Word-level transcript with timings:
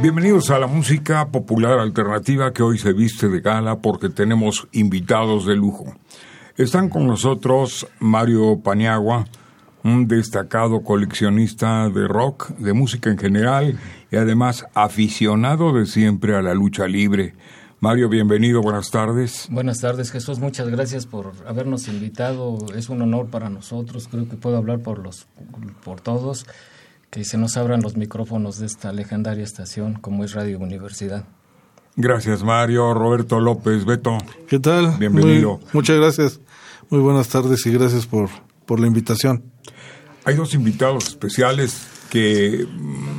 Bienvenidos 0.00 0.50
a 0.50 0.60
la 0.60 0.68
música 0.68 1.26
popular 1.32 1.80
alternativa 1.80 2.52
que 2.52 2.62
hoy 2.62 2.78
se 2.78 2.92
viste 2.92 3.28
de 3.28 3.40
gala 3.40 3.80
porque 3.80 4.08
tenemos 4.08 4.68
invitados 4.70 5.44
de 5.44 5.56
lujo. 5.56 5.92
Están 6.56 6.88
con 6.88 7.08
nosotros 7.08 7.84
Mario 7.98 8.60
Paniagua, 8.62 9.24
un 9.82 10.06
destacado 10.06 10.84
coleccionista 10.84 11.88
de 11.88 12.06
rock, 12.06 12.50
de 12.58 12.74
música 12.74 13.10
en 13.10 13.18
general 13.18 13.76
y 14.12 14.16
además 14.16 14.66
aficionado 14.72 15.72
de 15.72 15.84
siempre 15.84 16.36
a 16.36 16.42
la 16.42 16.54
lucha 16.54 16.86
libre. 16.86 17.34
Mario, 17.80 18.08
bienvenido, 18.08 18.60
buenas 18.60 18.92
tardes. 18.92 19.48
Buenas 19.50 19.80
tardes, 19.80 20.12
Jesús, 20.12 20.38
muchas 20.38 20.68
gracias 20.68 21.06
por 21.06 21.32
habernos 21.44 21.88
invitado. 21.88 22.56
Es 22.76 22.88
un 22.88 23.02
honor 23.02 23.30
para 23.30 23.50
nosotros, 23.50 24.06
creo 24.08 24.28
que 24.28 24.36
puedo 24.36 24.58
hablar 24.58 24.78
por 24.78 25.00
los 25.00 25.26
por 25.84 26.00
todos 26.00 26.46
que 27.10 27.24
se 27.24 27.38
nos 27.38 27.56
abran 27.56 27.80
los 27.82 27.96
micrófonos 27.96 28.58
de 28.58 28.66
esta 28.66 28.92
legendaria 28.92 29.44
estación 29.44 29.94
como 29.94 30.24
es 30.24 30.32
Radio 30.32 30.58
Universidad. 30.58 31.24
Gracias, 31.96 32.44
Mario. 32.44 32.94
Roberto 32.94 33.40
López, 33.40 33.84
Beto. 33.84 34.18
¿Qué 34.46 34.58
tal? 34.58 34.96
Bienvenido. 34.98 35.60
muchas 35.72 35.96
gracias. 35.96 36.40
Muy 36.90 37.00
buenas 37.00 37.28
tardes 37.28 37.66
y 37.66 37.72
gracias 37.72 38.06
por, 38.06 38.28
por 38.66 38.78
la 38.78 38.86
invitación. 38.86 39.42
Hay 40.24 40.36
dos 40.36 40.54
invitados 40.54 41.08
especiales 41.08 41.86
que 42.10 42.66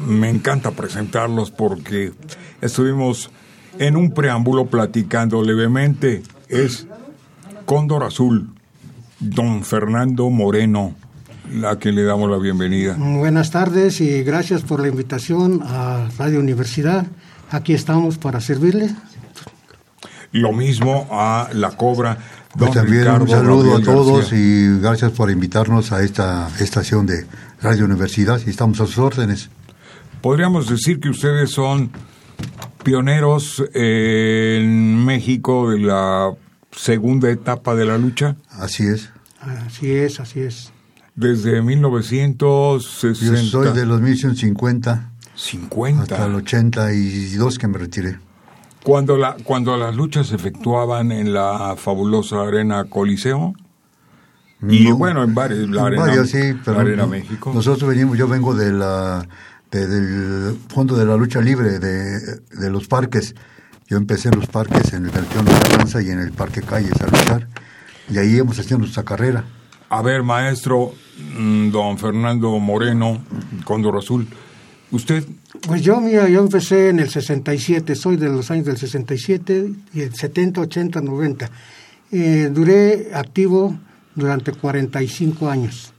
me 0.07 0.29
encanta 0.29 0.71
presentarlos 0.71 1.51
porque 1.51 2.13
estuvimos 2.61 3.31
en 3.79 3.95
un 3.95 4.11
preámbulo 4.11 4.67
platicando 4.67 5.43
levemente. 5.43 6.23
Es 6.47 6.87
Cóndor 7.65 8.03
Azul, 8.03 8.53
don 9.19 9.63
Fernando 9.63 10.29
Moreno 10.29 10.95
la 11.51 11.79
que 11.79 11.91
le 11.91 12.03
damos 12.03 12.29
la 12.29 12.37
bienvenida. 12.37 12.95
Buenas 12.97 13.51
tardes 13.51 14.01
y 14.01 14.23
gracias 14.23 14.61
por 14.61 14.81
la 14.81 14.87
invitación 14.87 15.61
a 15.63 16.07
Radio 16.17 16.39
Universidad. 16.39 17.07
Aquí 17.51 17.73
estamos 17.73 18.17
para 18.17 18.41
servirle. 18.41 18.89
Lo 20.31 20.53
mismo 20.53 21.07
a 21.11 21.49
La 21.53 21.71
Cobra. 21.71 22.17
Don 22.55 22.71
también 22.71 23.07
un 23.09 23.27
saludo 23.27 23.77
a 23.77 23.81
todos 23.81 24.33
y 24.33 24.79
gracias 24.79 25.11
por 25.11 25.29
invitarnos 25.29 25.91
a 25.91 26.03
esta 26.03 26.49
estación 26.59 27.05
de 27.05 27.25
Radio 27.61 27.85
Universidad 27.85 28.39
y 28.45 28.49
estamos 28.49 28.79
a 28.81 28.85
sus 28.85 28.97
órdenes. 28.97 29.49
Podríamos 30.21 30.69
decir 30.69 30.99
que 30.99 31.09
ustedes 31.09 31.51
son 31.51 31.91
pioneros 32.83 33.63
en 33.73 35.05
México 35.05 35.69
de 35.69 35.79
la 35.79 36.31
segunda 36.71 37.29
etapa 37.29 37.75
de 37.75 37.85
la 37.85 37.97
lucha. 37.97 38.35
Así 38.49 38.83
es. 38.85 39.09
Así 39.41 39.91
es, 39.91 40.19
así 40.19 40.41
es 40.41 40.71
desde 41.19 41.61
1960. 41.61 43.41
Yo 43.41 43.49
soy 43.49 43.73
de 43.73 43.85
los 43.85 43.99
1950. 43.99 45.11
50. 45.35 46.01
Hasta 46.01 46.25
el 46.25 46.35
82 46.35 47.57
que 47.57 47.67
me 47.67 47.77
retiré. 47.77 48.19
Cuando, 48.83 49.17
la, 49.17 49.35
cuando 49.43 49.75
las 49.75 49.95
luchas 49.95 50.27
se 50.27 50.35
efectuaban 50.35 51.11
en 51.11 51.33
la 51.33 51.75
fabulosa 51.77 52.41
Arena 52.41 52.85
Coliseo. 52.85 53.53
Y 54.61 54.91
bueno, 54.91 55.23
en 55.23 55.35
varios, 55.35 55.69
la 55.69 55.85
Arena, 55.85 56.25
sí, 56.25 56.53
pero 56.65 56.79
arena 56.79 57.05
México. 57.05 57.51
Nosotros 57.53 57.89
venimos, 57.89 58.17
yo 58.17 58.27
vengo 58.27 58.53
de 58.53 58.73
la, 58.73 59.25
del 59.71 60.57
Fondo 60.67 60.97
de 60.97 61.05
la 61.05 61.15
Lucha 61.15 61.39
Libre, 61.39 61.79
de, 61.79 62.19
de 62.19 62.69
los 62.69 62.87
parques. 62.87 63.35
Yo 63.87 63.95
empecé 63.95 64.27
en 64.29 64.35
los 64.35 64.47
parques, 64.47 64.91
en 64.93 65.05
el 65.05 65.11
Bertión 65.11 65.45
de 65.45 65.51
Carranza 65.51 66.01
y 66.01 66.09
en 66.09 66.19
el 66.19 66.33
Parque 66.33 66.61
Calles 66.61 67.01
a 67.01 67.05
luchar. 67.05 67.47
Y 68.09 68.17
ahí 68.17 68.37
hemos 68.37 68.59
haciendo 68.59 68.79
nuestra 68.79 69.03
carrera. 69.03 69.45
A 69.89 70.01
ver, 70.01 70.23
maestro, 70.23 70.93
Mm, 71.19 71.71
don 71.71 71.97
Fernando 71.97 72.57
Moreno, 72.59 73.21
Cóndor 73.63 73.97
Azul. 73.97 74.27
¿Usted? 74.91 75.23
Pues 75.67 75.81
yo, 75.81 75.99
mira, 75.99 76.27
yo 76.29 76.39
empecé 76.39 76.89
en 76.89 76.99
el 76.99 77.09
67, 77.09 77.95
soy 77.95 78.15
de 78.15 78.29
los 78.29 78.49
años 78.49 78.65
del 78.65 78.77
67, 78.77 79.71
y 79.93 80.01
el 80.01 80.15
70, 80.15 80.61
80, 80.61 81.01
90. 81.01 81.51
duré 82.51 83.09
activo 83.13 83.77
durante 84.15 84.51
45 84.51 85.49
años. 85.49 85.93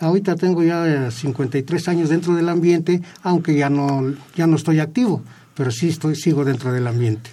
Ahorita 0.00 0.34
tengo 0.34 0.62
ya 0.62 1.10
53 1.10 1.88
años 1.88 2.08
dentro 2.10 2.34
del 2.34 2.48
ambiente, 2.48 3.00
aunque 3.22 3.54
ya 3.54 3.70
no, 3.70 4.12
ya 4.34 4.46
no 4.46 4.56
estoy 4.56 4.80
activo, 4.80 5.22
pero 5.54 5.70
sí 5.70 5.88
estoy, 5.88 6.16
sigo 6.16 6.44
dentro 6.44 6.72
del 6.72 6.86
ambiente. 6.86 7.30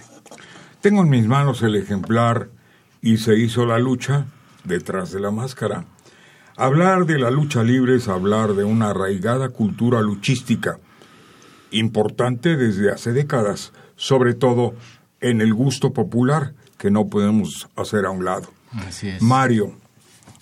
Tengo 0.80 1.02
en 1.02 1.10
mis 1.10 1.26
manos 1.26 1.62
el 1.62 1.74
ejemplar 1.74 2.48
y 3.02 3.18
se 3.18 3.36
hizo 3.36 3.66
la 3.66 3.78
lucha 3.78 4.26
detrás 4.64 5.12
de 5.12 5.20
la 5.20 5.30
máscara 5.30 5.84
Hablar 6.56 7.06
de 7.06 7.18
la 7.18 7.30
lucha 7.30 7.62
libre 7.62 7.96
es 7.96 8.08
hablar 8.08 8.54
de 8.54 8.64
una 8.64 8.90
arraigada 8.90 9.48
cultura 9.48 10.02
luchística, 10.02 10.78
importante 11.70 12.56
desde 12.56 12.90
hace 12.90 13.12
décadas, 13.12 13.72
sobre 13.96 14.34
todo 14.34 14.74
en 15.20 15.40
el 15.40 15.54
gusto 15.54 15.92
popular, 15.92 16.54
que 16.76 16.90
no 16.90 17.06
podemos 17.06 17.68
hacer 17.76 18.04
a 18.04 18.10
un 18.10 18.24
lado. 18.24 18.48
Mario, 19.20 19.72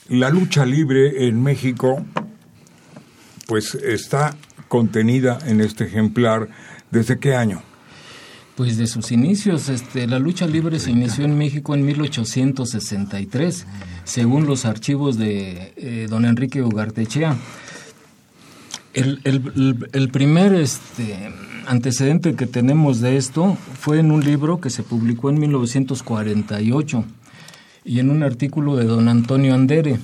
la 0.09 0.31
lucha 0.31 0.66
libre 0.66 1.28
en 1.28 1.43
México, 1.43 2.04
pues 3.47 3.75
está 3.75 4.34
contenida 4.69 5.38
en 5.47 5.60
este 5.60 5.84
ejemplar. 5.84 6.48
¿Desde 6.91 7.19
qué 7.21 7.37
año? 7.37 7.62
Pues 8.60 8.76
de 8.76 8.87
sus 8.87 9.10
inicios, 9.10 9.71
este, 9.71 10.06
la 10.06 10.19
lucha 10.19 10.47
libre 10.47 10.78
se 10.78 10.91
inició 10.91 11.25
en 11.25 11.38
México 11.38 11.75
en 11.75 11.82
1863 11.82 13.66
según 14.04 14.44
los 14.44 14.66
archivos 14.66 15.16
de 15.16 15.72
eh, 15.78 16.06
don 16.10 16.26
Enrique 16.26 16.60
Ugartechea. 16.60 17.38
El, 18.93 19.22
el, 19.25 20.09
primer 20.10 20.53
este, 20.53 21.32
antecedente 21.69 22.34
que 22.34 22.44
tenemos 22.44 23.00
de 23.00 23.16
esto 23.16 23.56
fue 23.78 23.98
en 23.98 24.10
un 24.10 24.22
libro 24.22 24.60
que 24.60 24.69
se 24.69 24.82
publicó 24.82 25.31
en 25.31 25.41
1948 25.41 27.04
y 27.87 27.98
en 28.00 28.10
un 28.10 28.22
artículo 28.22 28.77
de 28.77 28.84
don 28.84 29.09
Antonio 29.09 29.54
Andere. 29.54 29.98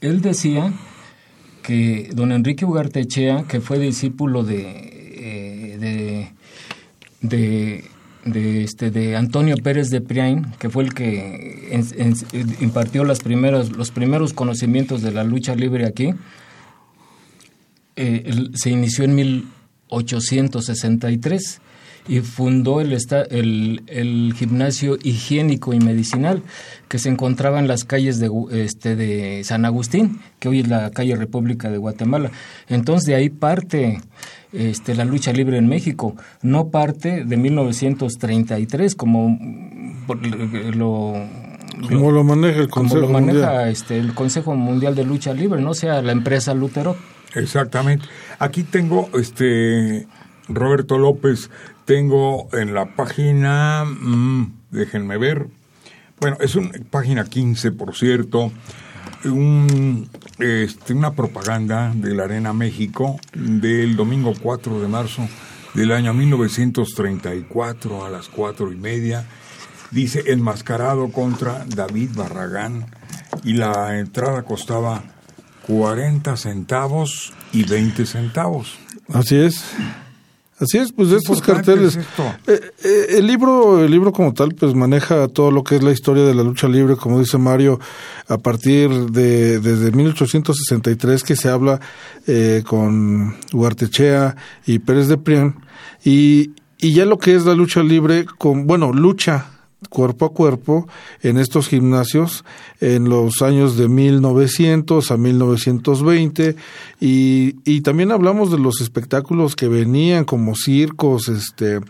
Él 0.00 0.20
decía 0.20 0.72
que 1.64 2.10
don 2.14 2.30
Enrique 2.30 2.64
Ugartechea, 2.64 3.42
que 3.48 3.60
fue 3.60 3.80
discípulo 3.80 4.44
de, 4.44 4.99
de 7.20 7.84
de, 8.24 8.64
este, 8.64 8.90
de 8.90 9.14
Antonio 9.16 9.56
Pérez 9.56 9.90
de 9.90 10.00
Priain, 10.00 10.46
que 10.58 10.70
fue 10.70 10.84
el 10.84 10.94
que 10.94 11.82
impartió 12.60 13.04
las 13.04 13.20
primeras, 13.20 13.70
los 13.70 13.90
primeros 13.90 14.32
conocimientos 14.32 15.02
de 15.02 15.12
la 15.12 15.24
lucha 15.24 15.54
libre 15.54 15.84
aquí, 15.86 16.14
eh, 17.96 18.32
se 18.54 18.70
inició 18.70 19.04
en 19.04 19.14
1863 19.14 21.60
y 22.08 22.20
fundó 22.20 22.80
el, 22.80 22.96
el, 23.30 23.82
el, 23.86 24.32
gimnasio 24.34 24.96
higiénico 25.02 25.74
y 25.74 25.80
medicinal 25.80 26.42
que 26.88 26.98
se 26.98 27.10
encontraba 27.10 27.58
en 27.58 27.68
las 27.68 27.84
calles 27.84 28.18
de, 28.18 28.30
este, 28.52 28.96
de 28.96 29.44
San 29.44 29.66
Agustín, 29.66 30.22
que 30.38 30.48
hoy 30.48 30.60
es 30.60 30.68
la 30.68 30.90
calle 30.90 31.14
República 31.16 31.70
de 31.70 31.76
Guatemala. 31.76 32.30
Entonces 32.68 33.06
de 33.06 33.16
ahí 33.16 33.28
parte 33.28 34.00
este, 34.52 34.94
la 34.94 35.04
lucha 35.04 35.32
libre 35.32 35.56
en 35.58 35.68
México, 35.68 36.14
no 36.42 36.68
parte 36.68 37.24
de 37.24 37.36
1933 37.36 38.94
como 38.94 39.38
lo 40.74 41.14
como 41.88 42.10
lo 42.10 42.24
maneja 42.24 42.60
el 42.60 42.68
Consejo 42.68 43.08
Mundial. 43.08 43.68
Este, 43.68 43.98
el 43.98 44.14
Consejo 44.14 44.54
Mundial 44.54 44.94
de 44.94 45.04
Lucha 45.04 45.32
Libre, 45.32 45.62
no 45.62 45.74
sea 45.74 46.02
la 46.02 46.12
empresa 46.12 46.52
Lutero. 46.52 46.96
Exactamente. 47.34 48.06
Aquí 48.38 48.64
tengo 48.64 49.08
este 49.14 50.06
Roberto 50.48 50.98
López, 50.98 51.50
tengo 51.84 52.48
en 52.52 52.74
la 52.74 52.96
página, 52.96 53.84
mm, 53.84 54.52
déjenme 54.70 55.16
ver, 55.16 55.46
bueno, 56.20 56.36
es 56.40 56.54
una 56.54 56.70
página 56.90 57.24
15, 57.24 57.72
por 57.72 57.96
cierto, 57.96 58.52
un, 59.24 60.08
este, 60.38 60.94
una 60.94 61.12
propaganda 61.12 61.92
de 61.94 62.14
la 62.14 62.24
Arena 62.24 62.52
México 62.52 63.18
del 63.34 63.96
domingo 63.96 64.32
4 64.40 64.80
de 64.80 64.88
marzo 64.88 65.28
del 65.74 65.92
año 65.92 66.12
1934 66.14 68.04
a 68.04 68.10
las 68.10 68.28
cuatro 68.28 68.72
y 68.72 68.76
media 68.76 69.26
dice 69.90 70.24
enmascarado 70.26 71.10
contra 71.12 71.64
David 71.66 72.10
Barragán 72.14 72.86
y 73.44 73.54
la 73.54 73.98
entrada 73.98 74.42
costaba 74.42 75.02
40 75.66 76.36
centavos 76.36 77.32
y 77.52 77.64
20 77.64 78.06
centavos. 78.06 78.78
Así 79.12 79.36
es. 79.36 79.64
Así 80.60 80.76
es, 80.76 80.92
pues 80.92 81.10
estos 81.10 81.40
carteles. 81.40 81.96
Eh, 81.96 82.60
eh, 82.84 83.06
el 83.16 83.26
libro, 83.26 83.82
el 83.82 83.90
libro 83.90 84.12
como 84.12 84.34
tal, 84.34 84.54
pues 84.54 84.74
maneja 84.74 85.26
todo 85.28 85.50
lo 85.50 85.64
que 85.64 85.76
es 85.76 85.82
la 85.82 85.90
historia 85.90 86.24
de 86.24 86.34
la 86.34 86.42
lucha 86.42 86.68
libre, 86.68 86.96
como 86.96 87.18
dice 87.18 87.38
Mario, 87.38 87.80
a 88.28 88.36
partir 88.36 88.90
de 88.90 89.58
desde 89.58 89.90
1863 89.90 91.24
que 91.24 91.34
se 91.34 91.48
habla 91.48 91.80
eh, 92.26 92.62
con 92.66 93.36
Huartechea 93.54 94.36
y 94.66 94.80
Pérez 94.80 95.08
de 95.08 95.16
Prien 95.16 95.56
y, 96.04 96.50
y 96.78 96.92
ya 96.92 97.06
lo 97.06 97.18
que 97.18 97.34
es 97.34 97.46
la 97.46 97.54
lucha 97.54 97.82
libre, 97.82 98.26
con 98.26 98.66
bueno 98.66 98.92
lucha 98.92 99.59
cuerpo 99.88 100.26
a 100.26 100.32
cuerpo 100.32 100.86
en 101.22 101.38
estos 101.38 101.68
gimnasios 101.68 102.44
en 102.80 103.08
los 103.08 103.40
años 103.42 103.76
de 103.76 103.88
1900 103.88 105.10
a 105.10 105.16
1920 105.16 106.56
y, 107.00 107.56
y 107.64 107.80
también 107.80 108.12
hablamos 108.12 108.50
de 108.50 108.58
los 108.58 108.80
espectáculos 108.80 109.56
que 109.56 109.68
venían 109.68 110.24
como 110.24 110.54
circos, 110.54 111.28
este, 111.28 111.80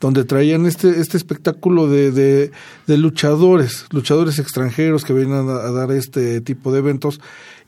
donde 0.00 0.24
traían 0.24 0.66
este, 0.66 1.00
este 1.00 1.16
espectáculo 1.16 1.88
de, 1.88 2.10
de, 2.10 2.96
luchadores, 2.96 3.86
luchadores 3.90 4.38
extranjeros 4.38 5.04
que 5.04 5.12
venían 5.12 5.48
a, 5.48 5.54
a, 5.54 5.70
dar 5.70 5.92
este 5.92 6.40
tipo 6.40 6.72
de 6.72 6.80
eventos. 6.80 7.20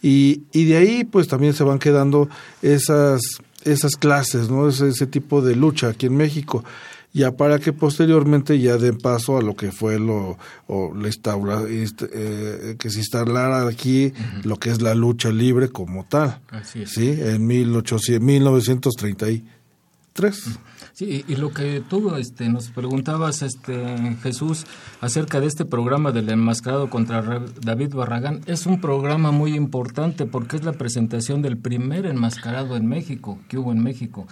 Y, 0.03 0.43
y 0.53 0.65
de 0.65 0.77
ahí 0.77 1.05
pues 1.05 1.29
también 1.29 1.55
se 1.55 1.65
van 1.65 1.79
quedando 1.79 2.29
esas, 2.63 3.21
esas 3.65 3.97
clases, 3.97 4.51
¿no? 4.51 4.69
Ese, 4.69 4.89
ese 4.89 5.07
tipo 5.07 5.41
de 5.41 5.57
lucha 5.57 5.89
aquí 5.89 6.07
en 6.07 6.17
México 6.17 6.65
ya 7.13 7.37
para 7.37 7.59
que 7.59 7.73
posteriormente 7.73 8.59
ya 8.59 8.77
den 8.77 8.99
paso 8.99 9.39
a 9.39 9.43
lo 9.43 9.57
que 9.57 9.73
fue 9.73 9.99
lo 9.99 10.37
o 10.67 10.95
la 10.95 11.07
instaura, 11.07 11.63
este, 11.69 12.09
eh, 12.13 12.77
que 12.79 12.91
se 12.91 12.99
instalara 12.99 13.67
aquí 13.67 14.07
uh 14.07 14.11
-huh. 14.11 14.45
lo 14.45 14.57
que 14.57 14.71
es 14.71 14.83
la 14.83 14.95
lucha 14.95 15.31
libre 15.31 15.69
como 15.69 16.05
tal. 16.05 16.41
Así 16.51 16.83
es. 16.83 16.91
Sí, 16.91 17.09
en 17.09 17.47
1800, 17.47 18.25
1933. 18.25 20.59
Sí, 20.99 21.25
y 21.29 21.37
lo 21.37 21.53
que 21.53 21.81
tú 21.89 22.17
este, 22.17 22.49
nos 22.49 22.71
preguntabas, 22.71 23.43
este, 23.43 24.17
Jesús, 24.21 24.67
acerca 25.01 25.41
de 25.41 25.47
este 25.47 25.65
programa 25.65 26.11
del 26.11 26.29
enmascarado 26.29 26.91
contra 26.91 27.23
David 27.61 27.95
Barragán, 27.95 28.41
es 28.47 28.67
un 28.67 28.81
programa 28.81 29.31
muy 29.31 29.55
importante 29.55 30.27
porque 30.27 30.57
es 30.57 30.65
la 30.65 30.73
presentación 30.73 31.41
del 31.41 31.57
primer 31.57 32.05
enmascarado 32.05 32.77
en 32.77 32.89
México, 32.89 33.39
que 33.47 33.59
hubo 33.59 33.71
en 33.71 33.81
México. 33.81 34.27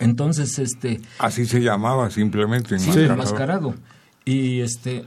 Entonces, 0.00 0.58
este... 0.58 1.00
Así 1.18 1.46
se 1.46 1.60
llamaba 1.60 2.10
simplemente. 2.10 2.74
Enmascarado. 2.74 3.06
Sí, 3.06 3.12
enmascarado. 3.12 3.74
Y, 4.24 4.60
este, 4.60 5.04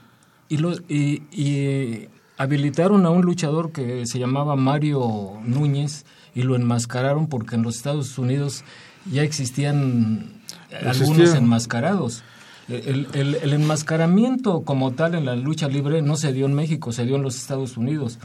y, 0.48 0.58
lo, 0.58 0.74
y, 0.88 1.24
y 1.32 2.08
habilitaron 2.38 3.06
a 3.06 3.10
un 3.10 3.24
luchador 3.24 3.72
que 3.72 4.06
se 4.06 4.20
llamaba 4.20 4.56
Mario 4.56 5.34
Núñez 5.44 6.06
y 6.36 6.44
lo 6.44 6.56
enmascararon 6.56 7.28
porque 7.28 7.56
en 7.56 7.64
los 7.64 7.76
Estados 7.76 8.18
Unidos 8.18 8.64
ya 9.12 9.24
existían 9.24 10.42
Existía. 10.70 10.90
algunos 10.92 11.36
enmascarados. 11.36 12.24
El, 12.70 13.08
el, 13.14 13.36
el, 13.36 13.54
enmascaramiento 13.54 14.62
como 14.62 14.94
tal 14.94 15.16
en 15.16 15.26
la 15.26 15.36
lucha 15.36 15.68
libre 15.68 16.02
no 16.02 16.16
se 16.16 16.32
dio 16.32 16.46
en 16.46 16.54
México, 16.54 16.94
se 16.94 17.06
dio 17.06 17.18
en 17.18 17.22
los 17.22 17.36
Estados 17.36 17.76
Unidos. 17.76 18.20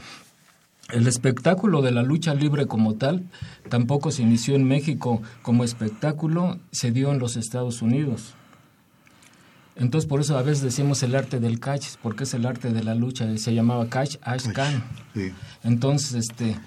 El 0.91 1.07
espectáculo 1.07 1.81
de 1.81 1.91
la 1.91 2.01
lucha 2.01 2.33
libre 2.33 2.65
como 2.65 2.95
tal 2.95 3.23
tampoco 3.69 4.11
se 4.11 4.23
inició 4.23 4.55
en 4.55 4.63
México 4.63 5.21
como 5.43 5.63
espectáculo, 5.63 6.57
se 6.71 6.91
dio 6.91 7.11
en 7.11 7.19
los 7.19 7.37
Estados 7.37 7.81
Unidos. 7.81 8.33
Entonces 9.75 10.09
por 10.09 10.19
eso 10.19 10.37
a 10.37 10.41
veces 10.41 10.61
decimos 10.61 11.03
el 11.03 11.15
arte 11.15 11.39
del 11.39 11.59
catch, 11.59 11.95
porque 12.01 12.25
es 12.25 12.33
el 12.33 12.45
arte 12.45 12.73
de 12.73 12.83
la 12.83 12.95
lucha, 12.95 13.37
se 13.37 13.53
llamaba 13.53 13.87
catch 13.87 14.17
Ashkan. 14.21 14.83
Sí. 15.13 15.31
Entonces, 15.63 16.15
este, 16.15 16.57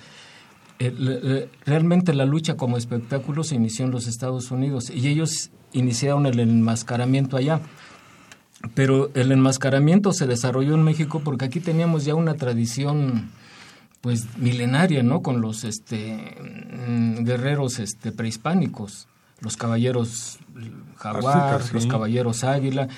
realmente 1.66 2.14
la 2.14 2.24
lucha 2.24 2.56
como 2.56 2.76
espectáculo 2.76 3.44
se 3.44 3.56
inició 3.56 3.84
en 3.84 3.90
los 3.90 4.06
Estados 4.06 4.50
Unidos 4.50 4.90
y 4.90 5.06
ellos 5.08 5.50
iniciaron 5.72 6.26
el 6.26 6.40
enmascaramiento 6.40 7.36
allá. 7.36 7.60
Pero 8.74 9.10
el 9.14 9.32
enmascaramiento 9.32 10.12
se 10.12 10.26
desarrolló 10.26 10.74
en 10.74 10.82
México 10.82 11.20
porque 11.24 11.44
aquí 11.44 11.60
teníamos 11.60 12.04
ya 12.04 12.14
una 12.14 12.34
tradición 12.34 13.30
pues 14.02 14.37
milenaria, 14.37 15.02
¿no? 15.02 15.22
Con 15.22 15.40
los 15.40 15.64
este 15.64 16.37
guerreros 17.20 17.78
este 17.78 18.10
prehispánicos, 18.12 19.06
los 19.40 19.56
caballeros 19.56 20.40
jaguar, 20.96 21.62
sí. 21.62 21.70
los 21.72 21.87
caballeros 21.87 22.43
águila, 22.43 22.88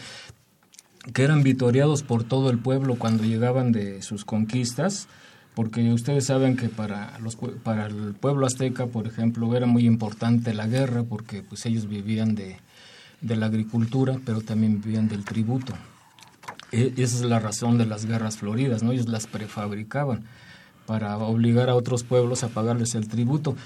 que 1.13 1.23
eran 1.23 1.43
vitoreados 1.43 2.03
por 2.03 2.25
todo 2.25 2.51
el 2.51 2.59
pueblo 2.59 2.97
cuando 2.97 3.23
llegaban 3.23 3.71
de 3.71 4.01
sus 4.01 4.25
conquistas, 4.25 5.07
porque 5.55 5.93
ustedes 5.93 6.25
saben 6.25 6.57
que 6.57 6.71
para 6.71 7.19
los 7.19 7.37
para 7.37 7.87
el 7.87 8.15
pueblo 8.15 8.47
azteca, 8.47 8.87
por 8.87 9.07
ejemplo, 9.07 9.55
era 9.55 9.67
muy 9.67 9.87
importante 9.87 10.55
la 10.55 10.67
guerra 10.67 11.05
porque 11.05 11.43
pues 11.43 11.67
ellos 11.67 11.87
vivían 11.87 12.35
de, 12.35 12.57
de 13.21 13.37
la 13.37 13.47
agricultura, 13.47 14.19
pero 14.25 14.41
también 14.41 14.81
vivían 14.81 15.09
del 15.09 15.27
tributo. 15.27 15.75
E, 16.73 16.95
esa 16.97 17.17
es 17.17 17.23
la 17.25 17.41
razón 17.41 17.77
de 17.77 17.85
las 17.85 18.07
guerras 18.07 18.39
floridas, 18.39 18.83
¿no? 18.83 18.93
Ellos 18.93 19.07
las 19.07 19.27
prefabricaban 19.27 20.25
para 20.87 21.17
obligar 21.19 21.71
a 21.71 21.75
otros 21.75 22.03
pueblos 22.03 22.45
a 22.45 22.49
pagarles 22.49 22.95
el 22.95 23.09
tributo. 23.09 23.57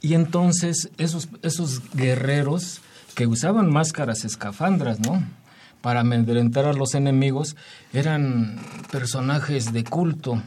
Y 0.00 0.14
entonces 0.14 0.90
esos, 0.98 1.28
esos 1.42 1.80
guerreros 1.94 2.80
que 3.14 3.26
usaban 3.26 3.72
máscaras 3.72 4.24
escafandras, 4.24 5.00
¿no? 5.00 5.22
Para 5.80 6.00
amedrentar 6.00 6.66
a 6.66 6.72
los 6.72 6.94
enemigos, 6.94 7.56
eran 7.92 8.58
personajes 8.90 9.72
de 9.72 9.84
culto 9.84 10.42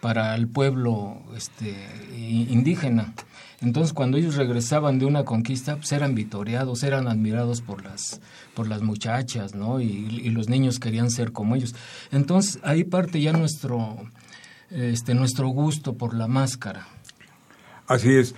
para 0.00 0.34
el 0.34 0.48
pueblo 0.48 1.22
este, 1.36 1.74
indígena. 2.16 3.12
Entonces, 3.60 3.92
cuando 3.92 4.16
ellos 4.16 4.36
regresaban 4.36 4.98
de 4.98 5.04
una 5.04 5.24
conquista, 5.24 5.76
pues 5.76 5.92
eran 5.92 6.14
vitoreados, 6.14 6.82
eran 6.82 7.08
admirados 7.08 7.60
por 7.60 7.84
las, 7.84 8.20
por 8.54 8.68
las 8.68 8.80
muchachas, 8.80 9.54
¿no? 9.54 9.80
Y, 9.80 9.86
y 9.86 10.30
los 10.30 10.48
niños 10.48 10.78
querían 10.78 11.10
ser 11.10 11.32
como 11.32 11.56
ellos. 11.56 11.74
Entonces, 12.10 12.58
ahí 12.62 12.84
parte 12.84 13.20
ya 13.20 13.32
nuestro, 13.32 13.98
este, 14.70 15.14
nuestro 15.14 15.48
gusto 15.48 15.94
por 15.94 16.14
la 16.14 16.26
máscara. 16.26 16.86
Así 17.86 18.12
es. 18.12 18.34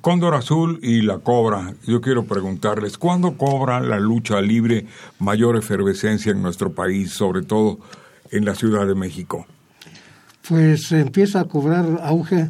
Cóndor 0.00 0.34
Azul 0.34 0.78
y 0.82 1.02
la 1.02 1.18
Cobra. 1.18 1.74
Yo 1.86 2.00
quiero 2.00 2.24
preguntarles, 2.24 2.98
¿cuándo 2.98 3.36
cobra 3.36 3.80
la 3.80 3.98
lucha 3.98 4.40
libre 4.40 4.86
mayor 5.18 5.56
efervescencia 5.56 6.32
en 6.32 6.42
nuestro 6.42 6.72
país, 6.72 7.12
sobre 7.12 7.42
todo 7.42 7.78
en 8.30 8.44
la 8.44 8.54
Ciudad 8.54 8.86
de 8.86 8.94
México? 8.94 9.46
Pues 10.48 10.92
empieza 10.92 11.40
a 11.40 11.44
cobrar 11.44 12.00
auge, 12.02 12.48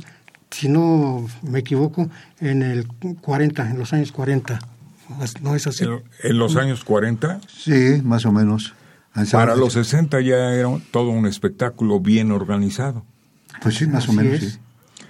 si 0.51 0.69
no 0.69 1.27
me 1.43 1.61
equivoco, 1.61 2.11
en 2.41 2.63
el 2.63 2.87
40, 3.21 3.71
en 3.71 3.79
los 3.79 3.93
años 3.93 4.13
40. 4.13 4.59
¿No 5.41 5.55
es 5.55 5.67
así? 5.67 5.85
¿En, 5.85 6.03
en 6.23 6.39
los 6.39 6.57
años 6.57 6.85
40? 6.85 7.41
Sí, 7.47 8.01
más 8.03 8.27
o 8.27 8.33
menos. 8.33 8.75
Para 9.33 9.57
los 9.57 9.73
60 9.75 10.21
ya 10.21 10.53
era 10.53 10.69
todo 10.91 11.11
un 11.11 11.27
espectáculo 11.27 12.01
bien 12.01 12.31
organizado. 12.33 13.05
Pues 13.63 13.77
sí, 13.77 13.87
más 13.87 14.05
Así 14.05 14.11
o 14.11 14.13
menos, 14.15 14.43
es. 14.43 14.53
sí. 14.55 14.59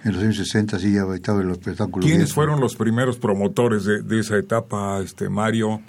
En 0.05 0.13
los 0.15 0.23
años 0.23 0.37
60 0.37 0.79
sí 0.79 0.93
ya 0.93 1.03
estaba 1.15 1.41
el 1.43 1.51
espectáculo. 1.51 2.05
¿Quiénes 2.05 2.27
bien. 2.27 2.35
fueron 2.35 2.61
los 2.61 2.77
primeros 2.77 3.17
promotores 3.19 3.85
de, 3.85 4.03
de 4.03 4.21
esa 4.21 4.37
etapa, 4.37 5.01
este 5.03 5.29
Mario 5.29 5.81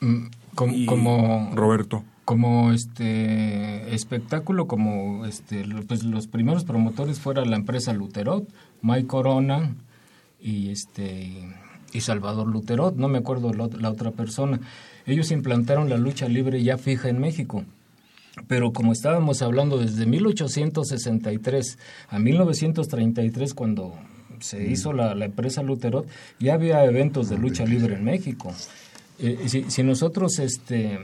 Mm, 0.00 0.26
y 0.74 0.86
como 0.86 1.52
Roberto? 1.54 2.04
como 2.26 2.72
este 2.72 3.94
espectáculo 3.94 4.66
como 4.66 5.24
este 5.26 5.64
pues 5.86 6.02
los 6.04 6.26
primeros 6.26 6.64
promotores 6.64 7.18
fuera 7.20 7.44
la 7.46 7.56
empresa 7.56 7.92
Luterot, 7.94 8.46
Mike 8.82 9.06
Corona 9.06 9.74
y 10.40 10.70
este 10.70 11.48
y 11.92 12.00
Salvador 12.02 12.46
Luterot, 12.48 12.96
no 12.96 13.08
me 13.08 13.18
acuerdo 13.18 13.52
la 13.54 13.90
otra 13.90 14.10
persona. 14.10 14.60
Ellos 15.06 15.30
implantaron 15.30 15.88
la 15.88 15.96
lucha 15.96 16.28
libre 16.28 16.62
ya 16.62 16.78
fija 16.78 17.08
en 17.08 17.18
México. 17.18 17.64
Pero 18.48 18.72
como 18.72 18.92
estábamos 18.92 19.40
hablando 19.40 19.78
desde 19.78 20.04
1863 20.04 21.78
a 22.08 22.18
1933 22.18 23.54
cuando 23.54 23.94
se 24.40 24.66
hizo 24.68 24.92
la, 24.92 25.14
la 25.14 25.24
empresa 25.24 25.62
Luterot, 25.62 26.06
ya 26.38 26.54
había 26.54 26.84
eventos 26.84 27.30
de 27.30 27.38
lucha 27.38 27.64
libre 27.64 27.94
en 27.94 28.04
México. 28.04 28.52
Eh, 29.18 29.44
si, 29.46 29.70
si 29.70 29.82
nosotros 29.82 30.38
este, 30.38 30.98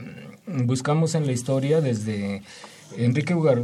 buscamos 0.45 1.15
en 1.15 1.25
la 1.25 1.31
historia 1.31 1.81
desde 1.81 2.43
Enrique 2.97 3.33
Ugar, 3.33 3.63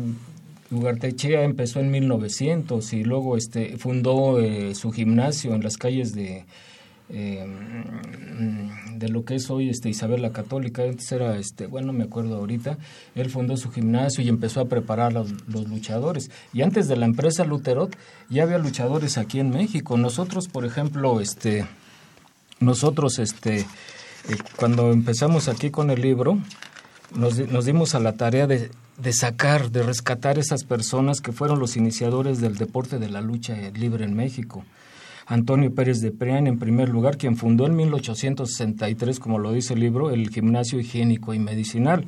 Ugartechea 0.71 1.43
empezó 1.43 1.79
en 1.79 1.91
1900 1.91 2.93
y 2.93 3.03
luego 3.03 3.37
este, 3.37 3.77
fundó 3.77 4.39
eh, 4.39 4.75
su 4.75 4.91
gimnasio 4.91 5.53
en 5.53 5.63
las 5.63 5.77
calles 5.77 6.13
de, 6.13 6.45
eh, 7.09 7.45
de 8.95 9.09
lo 9.09 9.25
que 9.25 9.35
es 9.35 9.49
hoy 9.49 9.69
este, 9.69 9.89
Isabel 9.89 10.21
la 10.21 10.31
Católica, 10.31 10.83
antes 10.83 11.11
era, 11.11 11.37
este, 11.37 11.65
bueno, 11.65 11.93
me 11.93 12.03
acuerdo 12.03 12.35
ahorita, 12.35 12.77
él 13.15 13.29
fundó 13.29 13.57
su 13.57 13.71
gimnasio 13.71 14.23
y 14.23 14.29
empezó 14.29 14.61
a 14.61 14.65
preparar 14.65 15.13
los, 15.13 15.31
los 15.47 15.67
luchadores. 15.67 16.29
Y 16.53 16.61
antes 16.61 16.87
de 16.87 16.97
la 16.97 17.05
empresa 17.05 17.45
Luterot 17.45 17.95
ya 18.29 18.43
había 18.43 18.57
luchadores 18.57 19.17
aquí 19.17 19.39
en 19.39 19.49
México. 19.49 19.97
Nosotros, 19.97 20.47
por 20.47 20.65
ejemplo, 20.65 21.19
este, 21.21 21.65
nosotros, 22.59 23.19
este, 23.19 23.59
eh, 23.59 23.65
cuando 24.57 24.91
empezamos 24.91 25.47
aquí 25.47 25.71
con 25.71 25.89
el 25.89 26.01
libro, 26.01 26.37
nos, 27.15 27.65
dimos 27.65 27.95
a 27.95 27.99
la 27.99 28.13
tarea 28.13 28.45
de, 28.47 28.69
de, 28.97 29.13
sacar, 29.13 29.71
de 29.71 29.81
rescatar 29.83 30.37
esas 30.37 30.63
personas 30.63 31.21
que 31.21 31.31
fueron 31.31 31.59
los 31.59 31.77
iniciadores 31.77 32.39
del 32.39 32.55
deporte 32.55 32.99
de 32.99 33.09
la 33.09 33.21
lucha 33.21 33.55
libre 33.73 34.05
en 34.05 34.15
México. 34.15 34.63
Antonio 35.29 35.73
Pérez 35.73 36.01
de 36.01 36.11
Prián, 36.11 36.47
en 36.47 36.57
primer 36.57 36.89
lugar, 36.89 37.17
quien 37.17 37.37
fundó 37.37 37.67
en 37.67 37.75
1863, 37.75 39.19
como 39.19 39.37
lo 39.37 39.53
dice 39.53 39.75
el 39.75 39.79
libro, 39.79 40.09
el 40.09 40.29
gimnasio 40.29 40.79
higiénico 40.79 41.35
y 41.35 41.39
medicinal 41.39 42.07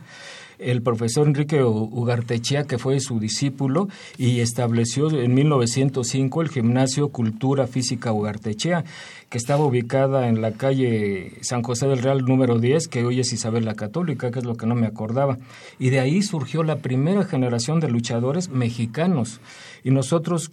el 0.62 0.82
profesor 0.82 1.28
Enrique 1.28 1.63
Ugartechea, 1.63 2.63
que 2.66 2.78
fue 2.78 3.00
su 3.00 3.20
discípulo, 3.20 3.90
y 4.18 4.40
estableció 4.40 5.10
en 5.10 5.34
1905 5.34 6.42
el 6.42 6.50
gimnasio 6.50 7.10
Cultura 7.10 7.68
Física 7.68 8.13
Ugartechea, 8.13 8.86
que 9.30 9.38
estaba 9.38 9.66
ubicada 9.66 10.28
en 10.28 10.42
la 10.42 10.51
calle 10.51 11.34
San 11.42 11.63
José 11.63 11.88
del 11.88 12.04
Real 12.04 12.24
número 12.25 12.60
10, 12.60 12.88
que 12.88 13.04
hoy 13.04 13.20
es 13.20 13.34
Isabel 13.34 13.66
la 13.66 13.75
Católica, 13.75 14.32
que 14.32 14.40
es 14.40 14.46
lo 14.46 14.56
que 14.56 14.68
no 14.68 14.75
me 14.75 14.88
acordaba. 14.88 15.38
Y 15.80 15.90
de 15.90 16.00
ahí 16.00 16.22
surgió 16.22 16.63
la 16.63 16.78
primera 16.78 17.24
generación 17.24 17.80
de 17.80 17.90
luchadores 17.90 18.50
mexicanos. 18.50 19.42
Y 19.84 19.92
nosotros 19.92 20.51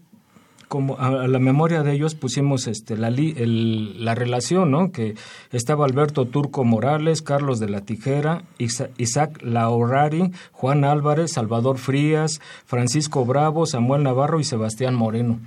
como 0.69 0.99
a, 0.99 1.27
la 1.27 1.39
memoria 1.39 1.83
de 1.83 1.93
ellos 1.93 2.15
pusimos 2.15 2.67
este 2.67 2.97
la, 2.97 3.11
la 3.11 4.15
relación, 4.15 4.71
¿no? 4.71 4.93
Que 4.93 5.15
estaba 5.51 5.85
Alberto 5.85 6.27
Turco 6.27 6.65
Morales, 6.65 7.23
Carlos 7.23 7.59
de 7.59 7.69
la 7.69 7.81
Tijera, 7.81 8.45
Isaac 8.59 9.43
Laurari, 9.43 10.31
Juan 10.53 10.85
Álvarez, 10.85 11.33
Salvador 11.33 11.79
Frías, 11.79 12.41
Francisco 12.67 13.25
Bravo, 13.25 13.67
Samuel 13.67 14.03
Navarro 14.03 14.41
y 14.41 14.45
Sebastián 14.45 14.95
Moreno. 14.95 15.41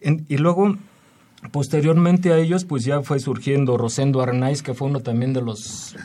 y 0.00 0.36
luego 0.38 0.76
Posteriormente 1.52 2.32
a 2.32 2.36
ellos, 2.36 2.66
pues 2.66 2.84
ya 2.84 3.00
fue 3.00 3.18
surgiendo 3.18 3.78
Rosendo 3.78 4.20
Arnaiz, 4.20 4.62
que 4.62 4.74
fue 4.74 4.88
uno 4.88 5.00
también 5.00 5.32
de 5.32 5.40
los 5.40 5.96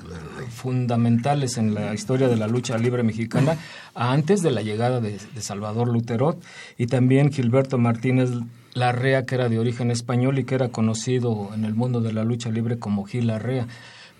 fundamentales 0.66 1.60
en 1.60 1.76
la 1.76 1.94
historia 1.94 2.28
de 2.28 2.38
la 2.38 2.48
lucha 2.48 2.76
libre 2.80 3.04
mexicana, 3.04 3.56
antes 3.94 4.42
de 4.42 4.50
la 4.50 4.64
llegada 4.64 5.00
de, 5.00 5.20
Salvador 5.40 5.88
Luterot, 5.90 6.44
y 6.76 6.88
también 6.88 7.32
Gilberto 7.32 7.78
Martínez 7.78 8.32
Larrea, 8.74 9.28
que 9.28 9.36
era 9.36 9.48
de 9.48 9.60
origen 9.60 9.92
español 9.92 10.40
y 10.40 10.44
que 10.44 10.56
era 10.56 10.70
conocido 10.70 11.52
en 11.54 11.66
el 11.66 11.76
mundo 11.76 12.02
de 12.02 12.14
la 12.14 12.24
lucha 12.24 12.50
libre 12.50 12.80
como 12.80 13.06
Gil 13.06 13.28
Larrea, 13.28 13.68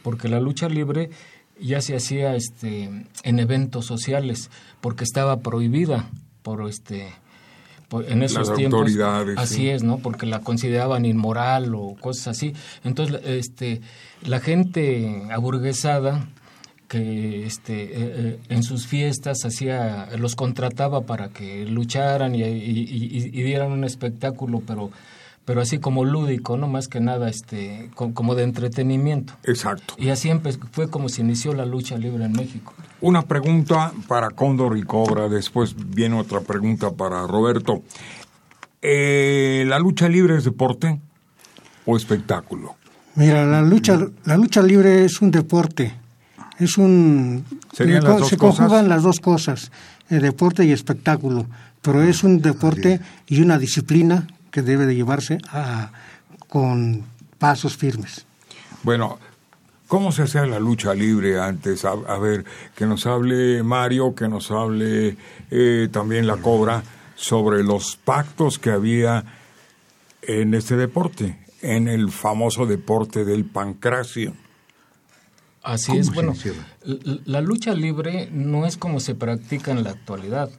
porque 0.04 0.30
la 0.30 0.40
lucha 0.40 0.70
libre 0.70 1.10
ya 1.60 1.82
se 1.82 1.96
hacía 1.96 2.36
este, 2.36 2.92
en 3.24 3.40
eventos 3.40 3.88
sociales, 3.88 4.52
porque 4.82 5.04
estaba 5.04 5.40
prohibida 5.40 6.12
por 6.44 6.70
este 6.70 7.08
en 8.08 8.24
esos 8.24 8.54
tiempos. 8.54 8.92
Así 9.38 9.70
es, 9.70 9.84
¿no? 9.84 9.98
Porque 9.98 10.26
la 10.26 10.40
consideraban 10.40 11.06
inmoral 11.06 11.76
o 11.76 11.96
cosas 12.00 12.30
así. 12.30 12.54
Entonces, 12.84 13.22
este, 13.26 13.82
la 14.24 14.40
gente 14.40 15.24
aburguesada 15.32 16.28
que 16.88 17.46
este, 17.46 17.84
eh, 17.84 17.90
eh, 17.94 18.40
en 18.50 18.64
sus 18.64 18.88
fiestas 18.88 19.44
hacía, 19.44 20.10
los 20.18 20.36
contrataba 20.36 21.02
para 21.02 21.30
que 21.30 21.66
lucharan 21.66 22.36
y, 22.36 22.44
y 22.44 23.44
dieran 23.44 23.72
un 23.72 23.84
espectáculo, 23.84 24.62
pero 24.66 24.92
pero 25.46 25.62
así 25.62 25.78
como 25.78 26.04
lúdico, 26.04 26.58
no 26.58 26.68
más 26.68 26.88
que 26.88 27.00
nada 27.00 27.30
este 27.30 27.90
como 27.94 28.34
de 28.34 28.44
entretenimiento. 28.44 29.34
Exacto. 29.44 29.94
Y 29.98 30.10
así 30.10 30.32
fue 30.72 30.90
como 30.90 31.08
se 31.08 31.22
inició 31.22 31.54
la 31.54 31.66
lucha 31.66 31.98
libre 31.98 32.26
en 32.26 32.34
México. 32.34 32.74
Una 33.00 33.22
pregunta 33.22 33.94
para 34.08 34.32
Cóndor 34.32 34.76
y 34.78 34.84
Cobra, 34.84 35.30
después 35.30 35.76
viene 35.78 36.20
otra 36.20 36.42
pregunta 36.42 36.92
para 36.92 37.28
Roberto. 37.28 37.84
Eh, 38.82 39.64
¿La 39.68 39.78
lucha 39.78 40.10
libre 40.10 40.38
es 40.38 40.44
deporte 40.44 41.00
o 41.86 41.96
espectáculo? 41.96 42.76
Mira, 43.14 43.46
la 43.46 43.62
lucha, 43.62 44.00
la 44.26 44.38
lucha 44.38 44.64
libre 44.64 45.06
es 45.06 45.22
un 45.22 45.30
deporte. 45.30 45.94
Es 46.58 46.78
un... 46.78 47.46
se 47.72 48.38
conjugan 48.38 48.90
las 48.90 49.04
dos 49.04 49.20
cosas, 49.20 49.72
el 50.10 50.22
deporte 50.22 50.66
y 50.66 50.72
espectáculo. 50.72 51.46
Pero 51.82 52.02
es 52.02 52.24
un 52.24 52.42
deporte 52.42 53.00
y 53.28 53.42
una 53.42 53.60
disciplina 53.60 54.26
que 54.56 54.62
debe 54.62 54.86
de 54.86 54.96
llevarse 54.96 55.38
a, 55.50 55.92
con 56.48 57.04
pasos 57.38 57.76
firmes. 57.76 58.26
Bueno, 58.84 59.20
¿Cómo 59.90 60.12
se 60.12 60.24
hacía 60.24 60.48
la 60.48 60.60
lucha 60.60 60.96
libre 60.96 61.40
antes? 61.40 61.86
A, 61.86 62.18
ver, 62.18 62.44
que 62.74 62.88
nos 62.88 63.06
hable 63.06 63.62
Mario, 63.62 64.16
que 64.16 64.28
nos 64.28 64.50
hable 64.50 65.16
eh, 65.52 65.90
también 65.92 66.26
la 66.26 66.38
Cobra 66.38 66.82
sobre 67.16 67.64
los 67.64 67.96
pactos 67.96 68.58
que 68.58 68.72
había 68.72 69.24
en 70.24 70.56
este 70.56 70.76
deporte, 70.76 71.38
en 71.62 71.88
el 71.88 72.10
famoso 72.10 72.66
deporte 72.66 73.26
del 73.26 73.46
pancracio. 73.46 74.34
Así 75.62 75.96
es, 75.96 76.12
bueno, 76.12 76.34
la 77.26 77.42
lucha 77.42 77.74
libre 77.74 78.28
no 78.32 78.66
es 78.66 78.78
como 78.78 79.00
se 79.00 79.14
practica 79.14 79.70
en 79.72 79.84
la 79.84 79.92
actualidad. 79.92 80.50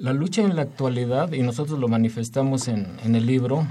La 0.00 0.14
lucha 0.14 0.40
en 0.42 0.56
la 0.56 0.62
actualidad, 0.62 1.32
y 1.32 1.42
nosotros 1.42 1.78
lo 1.78 1.86
manifestamos 1.86 2.68
en, 2.68 2.86
en 3.04 3.14
el 3.14 3.26
libro, 3.26 3.66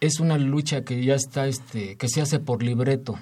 es 0.00 0.18
una 0.18 0.38
lucha 0.38 0.82
que 0.82 1.04
ya 1.04 1.14
está, 1.14 1.46
este, 1.46 1.96
que 1.96 2.08
se 2.08 2.22
hace 2.22 2.40
por 2.40 2.62
libreto. 2.62 3.18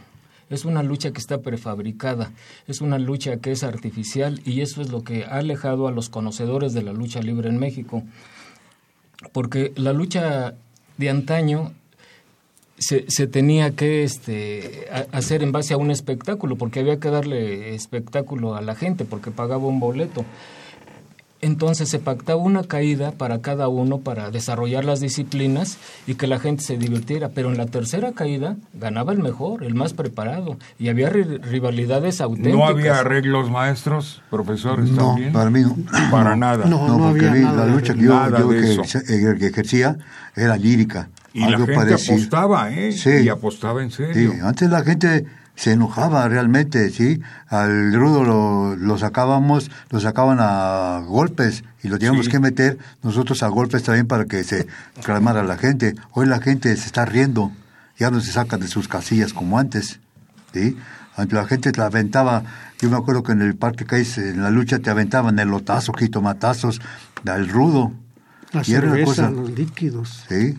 Es 0.49 0.65
una 0.65 0.83
lucha 0.83 1.11
que 1.11 1.19
está 1.19 1.39
prefabricada, 1.39 2.33
es 2.69 2.81
una 2.81 2.99
lucha 2.99 3.39
que 3.39 3.51
es 3.51 3.65
artificial 3.65 4.41
y 4.45 4.61
eso 4.61 4.81
es 4.81 4.91
lo 4.91 5.03
que 5.03 5.25
ha 5.25 5.39
alejado 5.39 5.89
a 5.89 5.93
los 5.93 6.09
conocedores 6.09 6.73
de 6.73 6.83
la 6.83 6.93
lucha 6.93 7.21
libre 7.21 7.49
en 7.49 7.59
México. 7.59 8.05
Porque 9.33 9.73
la 9.75 9.93
lucha 9.93 10.55
de 10.97 11.11
antaño 11.11 11.73
se, 12.79 13.03
tenía 13.27 13.73
que 13.73 14.05
este, 14.05 14.87
hacer 15.13 15.43
en 15.43 15.53
base 15.53 15.75
a 15.75 15.77
un 15.77 15.91
espectáculo, 15.91 16.57
porque 16.57 16.81
había 16.81 17.01
que 17.01 17.11
darle 17.11 17.75
espectáculo 17.75 18.55
a 18.55 18.63
la 18.63 18.75
gente, 18.75 19.05
porque 19.05 19.31
pagaba 19.31 19.67
un 19.67 19.81
boleto. 19.81 20.25
Entonces 21.43 21.89
se 21.89 21.99
pactaba 21.99 22.41
una 22.41 22.65
caída 22.65 23.13
para 23.13 23.41
cada 23.41 23.69
uno 23.69 24.01
para 24.01 24.31
desarrollar 24.31 24.85
las 24.85 25.01
disciplinas 25.01 25.79
y 26.07 26.15
que 26.15 26.27
la 26.27 26.39
gente 26.39 26.63
se 26.63 26.77
divirtiera. 26.77 27.31
Pero 27.31 27.51
en 27.51 27.57
la 27.57 27.67
tercera 27.67 28.13
caída 28.13 28.57
ganaba 28.75 29.13
el 29.13 29.21
mejor, 29.21 29.65
el 29.65 29.75
más 29.75 29.95
preparado. 29.95 30.59
Y 30.79 30.89
había 30.89 31.09
rivalidades 31.09 32.21
auténticas. 32.21 32.59
¿No 32.59 32.67
había 32.67 32.99
arreglos 32.99 33.51
maestros, 33.51 34.23
profesores? 34.31 34.91
No, 34.91 35.17
para 35.33 35.51
mí 35.51 35.63
no. 35.63 35.77
Para 36.11 36.37
nada. 36.37 36.67
No, 36.67 36.99
porque 36.99 37.27
la 37.27 37.67
lucha 37.67 37.95
que 37.95 38.03
yo, 38.03 39.37
que, 39.39 39.47
ejercía 39.47 39.97
era 40.37 40.57
lírica. 40.57 41.09
Y 41.33 41.41
la 41.41 41.59
gente 41.59 41.95
apostaba, 41.95 42.71
¿eh? 42.71 42.93
Sí. 42.93 43.11
Y 43.23 43.29
apostaba 43.29 43.83
en 43.83 43.91
serio. 43.91 44.33
Sí, 44.33 44.39
antes 44.43 44.69
la 44.69 44.83
gente 44.83 45.25
se 45.55 45.73
enojaba 45.73 46.27
realmente, 46.29 46.91
¿sí? 46.91 47.21
Al 47.49 47.93
rudo 47.93 48.25
lo, 48.25 48.77
lo 48.77 48.99
sacábamos, 48.99 49.71
lo 49.91 50.01
sacaban 50.01 50.39
a 50.41 51.03
golpes 51.07 51.65
y 51.83 51.89
lo 51.89 51.99
teníamos 51.99 52.29
que 52.29 52.41
meter 52.41 52.79
nosotros 53.03 53.43
a 53.43 53.49
golpes 53.49 53.83
también 53.83 54.07
para 54.07 54.25
que 54.25 54.43
se 54.45 54.67
calmara 55.05 55.43
la 55.43 55.59
gente. 55.59 55.95
Hoy 56.13 56.27
la 56.27 56.41
gente 56.41 56.75
se 56.77 56.87
está 56.87 57.05
riendo, 57.05 57.53
ya 57.99 58.11
no 58.11 58.21
se 58.21 58.33
saca 58.33 58.57
de 58.57 58.69
sus 58.69 58.89
casillas 58.89 59.33
como 59.33 59.59
antes, 59.59 60.01
¿sí? 60.55 60.77
Antes 61.17 61.35
la 61.35 61.45
gente 61.45 61.73
te 61.73 61.83
aventaba, 61.83 62.45
yo 62.81 62.89
me 62.89 62.97
acuerdo 62.97 63.23
que 63.23 63.33
en 63.33 63.43
el 63.43 63.55
Parque 63.55 63.85
Cais, 63.85 64.17
en 64.17 64.43
la 64.43 64.51
lucha 64.51 64.79
te 64.79 64.89
aventaban 64.89 65.39
el 65.39 65.49
lotazo, 65.49 65.93
quitomatazos, 65.93 66.81
al 67.27 67.49
rudo. 67.49 67.93
La 68.53 68.63
y 68.63 68.65
cerveza, 68.65 69.31
los 69.31 69.51
líquidos. 69.51 70.25
Sí. 70.29 70.59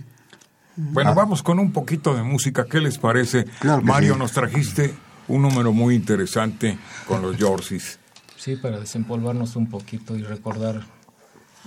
Bueno, 0.76 1.12
ah. 1.12 1.14
vamos 1.14 1.44
con 1.44 1.60
un 1.60 1.72
poquito 1.72 2.14
de 2.14 2.24
música. 2.24 2.66
¿Qué 2.66 2.80
les 2.80 2.98
parece? 2.98 3.46
Mario, 3.84 4.16
nos 4.16 4.32
trajiste 4.32 4.94
un 5.28 5.42
número 5.42 5.72
muy 5.72 5.96
interesante 5.96 6.78
con 7.08 7.22
los 7.22 7.38
Yorsis. 7.38 8.00
Sí, 8.38 8.56
para 8.56 8.80
desempolvarnos 8.80 9.56
un 9.56 9.70
poquito 9.70 10.16
y 10.16 10.24
recordar. 10.24 10.82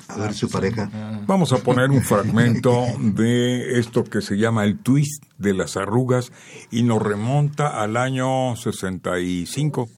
A 0.08 0.16
ver 0.16 0.34
su 0.34 0.50
pareja. 0.50 0.90
Ah. 0.92 1.20
Vamos 1.26 1.52
a 1.52 1.58
poner 1.58 1.90
un 1.90 2.02
fragmento 2.02 2.84
de 2.98 3.78
esto 3.78 4.04
que 4.04 4.22
se 4.22 4.36
llama 4.36 4.64
el 4.64 4.78
twist 4.78 5.22
de 5.38 5.54
las 5.54 5.76
arrugas 5.76 6.32
y 6.70 6.82
nos 6.82 7.00
remonta 7.00 7.80
al 7.80 7.96
año 7.96 8.56
65. 8.56 9.88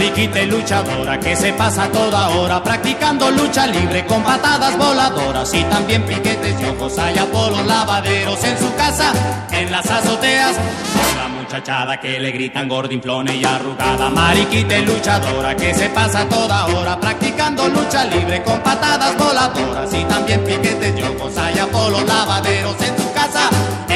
Mariquita 0.00 0.42
luchadora 0.46 1.20
que 1.20 1.36
se 1.36 1.52
pasa 1.52 1.86
toda 1.92 2.30
hora 2.30 2.64
practicando 2.64 3.30
lucha 3.30 3.66
libre 3.66 4.06
con 4.06 4.22
patadas 4.22 4.78
voladoras 4.78 5.52
y 5.52 5.62
también 5.64 6.02
piquetes 6.06 6.58
y 6.58 6.64
ojos 6.64 6.98
hay 6.98 7.16
los 7.16 7.66
lavaderos 7.66 8.42
en 8.42 8.58
su 8.58 8.74
casa, 8.76 9.12
en 9.52 9.70
las 9.70 9.84
azoteas. 9.90 10.56
Con 10.56 11.18
la 11.18 11.28
muchachada 11.28 12.00
que 12.00 12.18
le 12.18 12.30
gritan 12.30 12.66
gordinflone 12.66 13.36
y 13.36 13.44
arrugada. 13.44 14.08
Mariquita 14.08 14.78
luchadora 14.78 15.54
que 15.54 15.74
se 15.74 15.90
pasa 15.90 16.26
toda 16.30 16.64
hora 16.68 16.98
practicando 16.98 17.68
lucha 17.68 18.06
libre 18.06 18.42
con 18.42 18.58
patadas 18.60 19.18
voladoras 19.18 19.92
y 19.92 20.02
también 20.04 20.42
piquetes 20.44 20.94
y 20.98 21.02
ojos 21.02 21.36
hay 21.36 21.56
los 21.56 22.04
lavaderos 22.04 22.76
en 22.80 22.96
su 22.96 23.12
casa, 23.12 23.50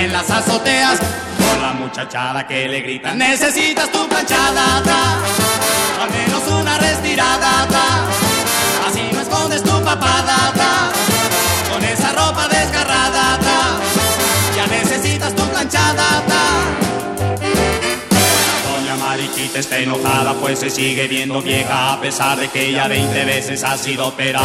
en 0.04 0.12
las 0.12 0.30
azoteas. 0.30 0.98
Con 1.38 1.62
la 1.62 1.72
muchachada 1.72 2.46
que 2.46 2.68
le 2.68 2.80
grita, 2.80 3.14
necesitas 3.14 3.90
tu 3.90 4.06
planchada, 4.06 4.82
al 6.02 6.10
menos 6.10 6.42
una 6.60 6.78
retirada, 6.78 7.66
así 8.86 9.02
no 9.12 9.20
escondes 9.20 9.62
tu 9.62 9.82
papada, 9.82 10.52
con 11.72 11.84
esa 11.84 12.12
ropa 12.12 12.48
desgarrada, 12.48 13.38
ya 14.56 14.66
necesitas 14.66 15.34
tu 15.34 15.42
planchada. 15.44 16.22
Doña 18.64 18.96
Mariquita 18.96 19.58
está 19.58 19.78
enojada, 19.78 20.34
pues 20.34 20.58
se 20.60 20.70
sigue 20.70 21.08
viendo 21.08 21.40
vieja, 21.40 21.94
a 21.94 22.00
pesar 22.00 22.38
de 22.38 22.48
que 22.48 22.72
ya 22.72 22.88
20 22.88 23.24
veces 23.24 23.64
ha 23.64 23.76
sido 23.78 24.08
operada. 24.08 24.44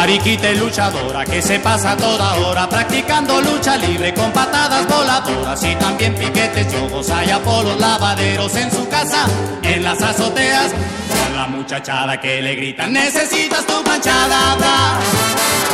Mariquita 0.00 0.50
y 0.50 0.56
luchadora 0.56 1.26
que 1.26 1.42
se 1.42 1.58
pasa 1.58 1.94
toda 1.94 2.34
hora 2.36 2.66
practicando 2.66 3.38
lucha 3.42 3.76
libre 3.76 4.14
con 4.14 4.32
patadas 4.32 4.88
voladoras 4.88 5.62
y 5.62 5.74
también 5.74 6.14
piquetes, 6.14 6.72
yogos, 6.72 7.10
hay 7.10 7.28
polos, 7.44 7.78
lavaderos 7.78 8.56
en 8.56 8.70
su 8.70 8.88
casa, 8.88 9.26
en 9.62 9.84
las 9.84 10.00
azoteas. 10.00 10.72
Con 10.72 11.36
la 11.36 11.46
muchachada 11.48 12.18
que 12.18 12.40
le 12.40 12.54
grita, 12.54 12.86
necesitas 12.86 13.66
tu 13.66 13.82
manchada, 13.84 14.56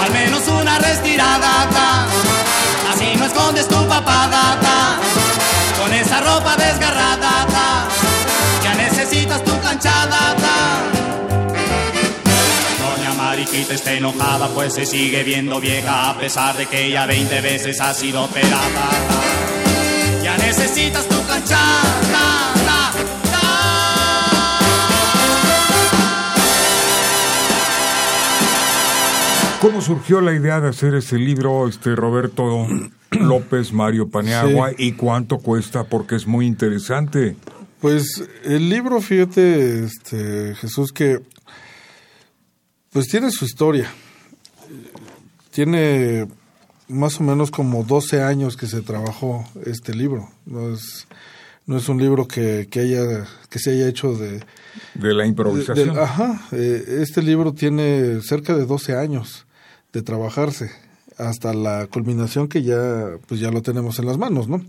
al 0.03 0.13
menos 0.13 0.43
una 0.49 0.77
respirada, 0.81 2.07
así 2.93 3.15
no 3.17 3.27
escondes 3.27 3.69
tu 3.69 3.87
papada, 3.87 4.57
con 5.81 5.95
esa 5.95 6.21
ropa 6.21 6.57
desgarrada, 6.57 7.47
ya 8.65 8.75
necesitas 8.75 9.45
tu 9.45 9.53
planchada. 9.61 11.06
Mariquita 13.37 13.75
está 13.75 13.93
enojada 13.93 14.49
pues 14.55 14.73
se 14.73 14.87
sigue 14.87 15.23
viendo 15.23 15.61
vieja 15.61 16.09
a 16.09 16.19
pesar 16.19 16.57
de 16.57 16.65
que 16.65 16.91
ya 16.91 17.05
20 17.05 17.43
veces 17.43 17.79
ha 17.83 17.93
sido 17.93 18.25
operada. 18.25 18.89
Ya 20.25 20.39
necesitas 20.39 21.07
tu 21.07 21.17
planchada. 21.17 22.93
¿Cómo 29.61 29.83
surgió 29.83 30.23
la 30.23 30.33
idea 30.33 30.63
de 30.63 30.71
hacer 30.71 30.95
este 30.95 31.19
libro, 31.19 31.69
este 31.69 31.95
Roberto 31.95 32.67
López, 33.11 33.71
Mario 33.71 34.09
Paniagua, 34.09 34.71
y 34.79 34.93
cuánto 34.93 35.41
cuesta? 35.41 35.85
Porque 35.85 36.17
es 36.17 36.27
muy 36.27 36.47
interesante. 36.47 37.37
Pues 37.83 38.27
el 38.45 38.71
libro, 38.71 39.03
fíjate, 39.03 39.85
este, 39.85 40.55
Jesús, 40.55 40.91
que 40.91 41.21
pues 42.97 43.09
tiene 43.09 43.31
su 43.31 43.45
historia. 43.45 43.93
Tiene 45.51 46.27
más 46.89 47.21
o 47.21 47.25
menos 47.25 47.51
como 47.51 47.85
12 47.85 48.23
años 48.23 48.57
que 48.57 48.67
se 48.67 48.81
trabajó 48.81 49.47
este 49.67 49.95
libro. 49.95 50.31
No 50.47 50.73
es, 50.73 51.07
no 51.67 51.77
es 51.77 51.91
un 51.91 51.99
libro 51.99 52.27
que, 52.27 52.69
que, 52.71 52.81
haya, 52.81 53.27
que 53.51 53.59
se 53.59 53.73
haya 53.73 53.87
hecho 53.87 54.15
de... 54.15 54.43
De 54.95 55.13
la 55.13 55.27
improvisación. 55.27 55.99
ajá. 55.99 56.41
Eh, 56.53 57.01
este 57.03 57.21
libro 57.21 57.53
tiene 57.53 58.23
cerca 58.23 58.57
de 58.57 58.65
12 58.65 58.97
años 58.97 59.45
de 59.93 60.01
trabajarse 60.01 60.71
hasta 61.19 61.53
la 61.53 61.89
culminación 61.89 62.49
que 62.49 62.63
ya, 62.63 63.19
pues 63.29 63.41
ya 63.41 63.51
lo 63.51 63.61
tenemos 63.61 63.99
en 63.99 64.07
las 64.07 64.17
manos, 64.17 64.49
¿no? 64.49 64.65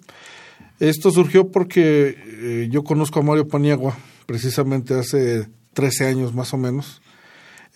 Esto 0.82 1.12
surgió 1.12 1.50
porque 1.50 2.14
eh, 2.42 2.68
yo 2.70 2.84
conozco 2.84 3.22
a 3.22 3.24
Mario 3.24 3.48
Paniagua 3.48 3.98
precisamente 4.26 4.96
hace 4.96 5.48
13 5.76 6.08
años 6.08 6.34
más 6.36 6.54
o 6.54 6.58
menos 6.58 7.02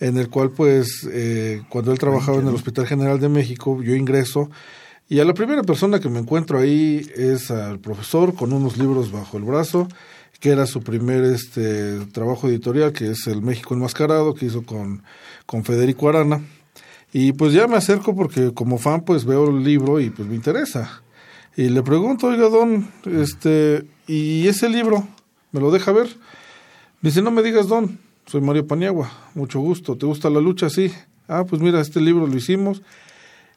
en 0.02 0.18
el 0.18 0.28
cual 0.28 0.50
pues 0.50 1.08
eh, 1.12 1.62
cuando 1.68 1.92
él 1.92 1.98
trabajaba 1.98 2.38
en 2.38 2.48
el 2.48 2.54
Hospital 2.54 2.88
General 2.88 3.20
de 3.20 3.28
México, 3.28 3.80
yo 3.82 3.94
ingreso 3.94 4.50
y 5.08 5.20
a 5.20 5.24
la 5.24 5.32
primera 5.32 5.62
persona 5.62 6.00
que 6.00 6.08
me 6.08 6.18
encuentro 6.18 6.58
ahí 6.58 7.06
es 7.14 7.52
al 7.52 7.78
profesor 7.78 8.34
con 8.34 8.52
unos 8.52 8.78
libros 8.78 9.12
bajo 9.12 9.36
el 9.36 9.44
brazo, 9.44 9.86
que 10.40 10.50
era 10.50 10.66
su 10.66 10.82
primer 10.82 11.22
este 11.22 12.00
trabajo 12.06 12.48
editorial, 12.48 12.92
que 12.92 13.12
es 13.12 13.28
el 13.28 13.42
México 13.42 13.74
Enmascarado, 13.74 14.34
que 14.34 14.46
hizo 14.46 14.64
con, 14.64 15.04
con 15.46 15.64
Federico 15.64 16.08
Arana. 16.08 16.40
Y 17.12 17.32
pues 17.34 17.52
ya 17.52 17.68
me 17.68 17.76
acerco 17.76 18.16
porque 18.16 18.52
como 18.54 18.78
fan 18.78 19.02
pues 19.02 19.24
veo 19.24 19.50
el 19.50 19.62
libro 19.62 20.00
y 20.00 20.10
pues 20.10 20.26
me 20.26 20.34
interesa. 20.34 21.02
Y 21.56 21.68
le 21.68 21.82
pregunto, 21.82 22.26
oiga, 22.26 22.48
don, 22.48 22.90
este, 23.04 23.84
¿y 24.08 24.48
ese 24.48 24.68
libro? 24.68 25.06
¿Me 25.52 25.60
lo 25.60 25.70
deja 25.70 25.92
ver? 25.92 26.08
dice, 27.02 27.20
no 27.22 27.30
me 27.30 27.42
digas, 27.42 27.68
don, 27.68 28.00
soy 28.26 28.40
Mario 28.40 28.66
Paniagua, 28.66 29.10
mucho 29.34 29.60
gusto. 29.60 29.96
¿Te 29.96 30.06
gusta 30.06 30.30
la 30.30 30.40
lucha? 30.40 30.70
Sí. 30.70 30.92
Ah, 31.28 31.44
pues 31.48 31.62
mira, 31.62 31.80
este 31.80 32.00
libro 32.00 32.26
lo 32.26 32.36
hicimos 32.36 32.82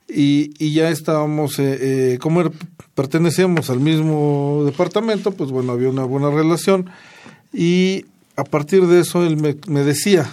y, 0.07 0.53
y 0.59 0.73
ya 0.73 0.89
estábamos, 0.89 1.59
eh, 1.59 2.13
eh, 2.13 2.17
como 2.19 2.41
er, 2.41 2.51
pertenecíamos 2.93 3.69
al 3.69 3.79
mismo 3.79 4.63
departamento, 4.65 5.31
pues 5.31 5.51
bueno, 5.51 5.71
había 5.71 5.89
una 5.89 6.03
buena 6.03 6.29
relación 6.29 6.89
y 7.51 8.05
a 8.35 8.43
partir 8.43 8.85
de 8.85 9.01
eso 9.01 9.25
él 9.25 9.37
me, 9.37 9.57
me 9.67 9.83
decía 9.83 10.29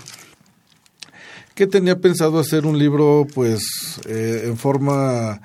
que 1.54 1.66
tenía 1.66 2.00
pensado 2.00 2.38
hacer 2.38 2.66
un 2.66 2.78
libro 2.78 3.26
pues 3.34 4.00
eh, 4.06 4.44
en 4.46 4.56
forma 4.56 5.40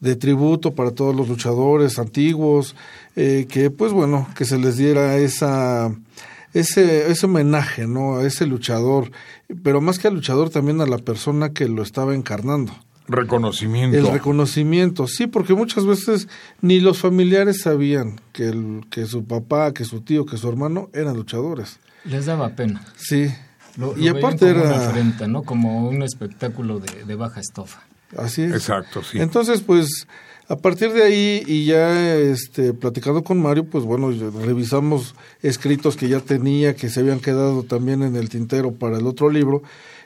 de 0.00 0.16
tributo 0.16 0.74
para 0.74 0.90
todos 0.90 1.14
los 1.14 1.28
luchadores 1.28 1.98
antiguos, 1.98 2.74
eh, 3.16 3.46
que 3.48 3.70
pues 3.70 3.92
bueno, 3.92 4.28
que 4.36 4.44
se 4.44 4.58
les 4.58 4.76
diera 4.76 5.16
esa 5.16 5.94
ese, 6.54 7.10
ese 7.10 7.26
homenaje, 7.26 7.86
¿no? 7.86 8.16
A 8.16 8.26
ese 8.26 8.46
luchador, 8.46 9.10
pero 9.62 9.80
más 9.80 9.98
que 9.98 10.08
al 10.08 10.14
luchador 10.14 10.48
también 10.48 10.80
a 10.80 10.86
la 10.86 10.98
persona 10.98 11.50
que 11.50 11.68
lo 11.68 11.82
estaba 11.82 12.14
encarnando. 12.14 12.72
Reconocimiento. 13.06 13.98
El 13.98 14.10
reconocimiento, 14.10 15.06
sí, 15.06 15.26
porque 15.26 15.52
muchas 15.52 15.84
veces 15.84 16.26
ni 16.62 16.80
los 16.80 16.98
familiares 16.98 17.60
sabían 17.60 18.20
que, 18.32 18.48
el, 18.48 18.86
que 18.88 19.04
su 19.04 19.26
papá, 19.26 19.74
que 19.74 19.84
su 19.84 20.00
tío, 20.00 20.24
que 20.24 20.38
su 20.38 20.48
hermano 20.48 20.88
eran 20.94 21.14
luchadores. 21.14 21.80
Les 22.04 22.24
daba 22.24 22.50
pena. 22.56 22.82
Sí. 22.96 23.30
Lo, 23.76 23.98
y 23.98 24.08
aparte 24.08 24.50
como 24.50 24.62
era... 24.62 24.62
Una 24.62 24.88
afrenta, 24.88 25.26
¿no? 25.26 25.42
Como 25.42 25.86
un 25.88 26.02
espectáculo 26.02 26.78
de, 26.78 27.04
de 27.04 27.14
baja 27.14 27.40
estofa. 27.40 27.82
Así 28.16 28.42
es. 28.42 28.52
Exacto, 28.52 29.02
sí. 29.02 29.20
Entonces, 29.20 29.60
pues, 29.60 30.06
a 30.48 30.56
partir 30.56 30.92
de 30.92 31.02
ahí 31.02 31.42
y 31.46 31.64
ya 31.64 32.16
este, 32.16 32.74
platicando 32.74 33.24
con 33.24 33.40
Mario, 33.40 33.64
pues 33.64 33.84
bueno, 33.84 34.12
revisamos 34.44 35.14
escritos 35.42 35.96
que 35.96 36.08
ya 36.08 36.20
tenía, 36.20 36.76
que 36.76 36.90
se 36.90 37.00
habían 37.00 37.20
quedado 37.20 37.62
también 37.62 38.02
en 38.02 38.16
el 38.16 38.28
tintero 38.28 38.72
para 38.72 38.98
el 38.98 39.06
otro 39.06 39.30
libro. 39.30 39.62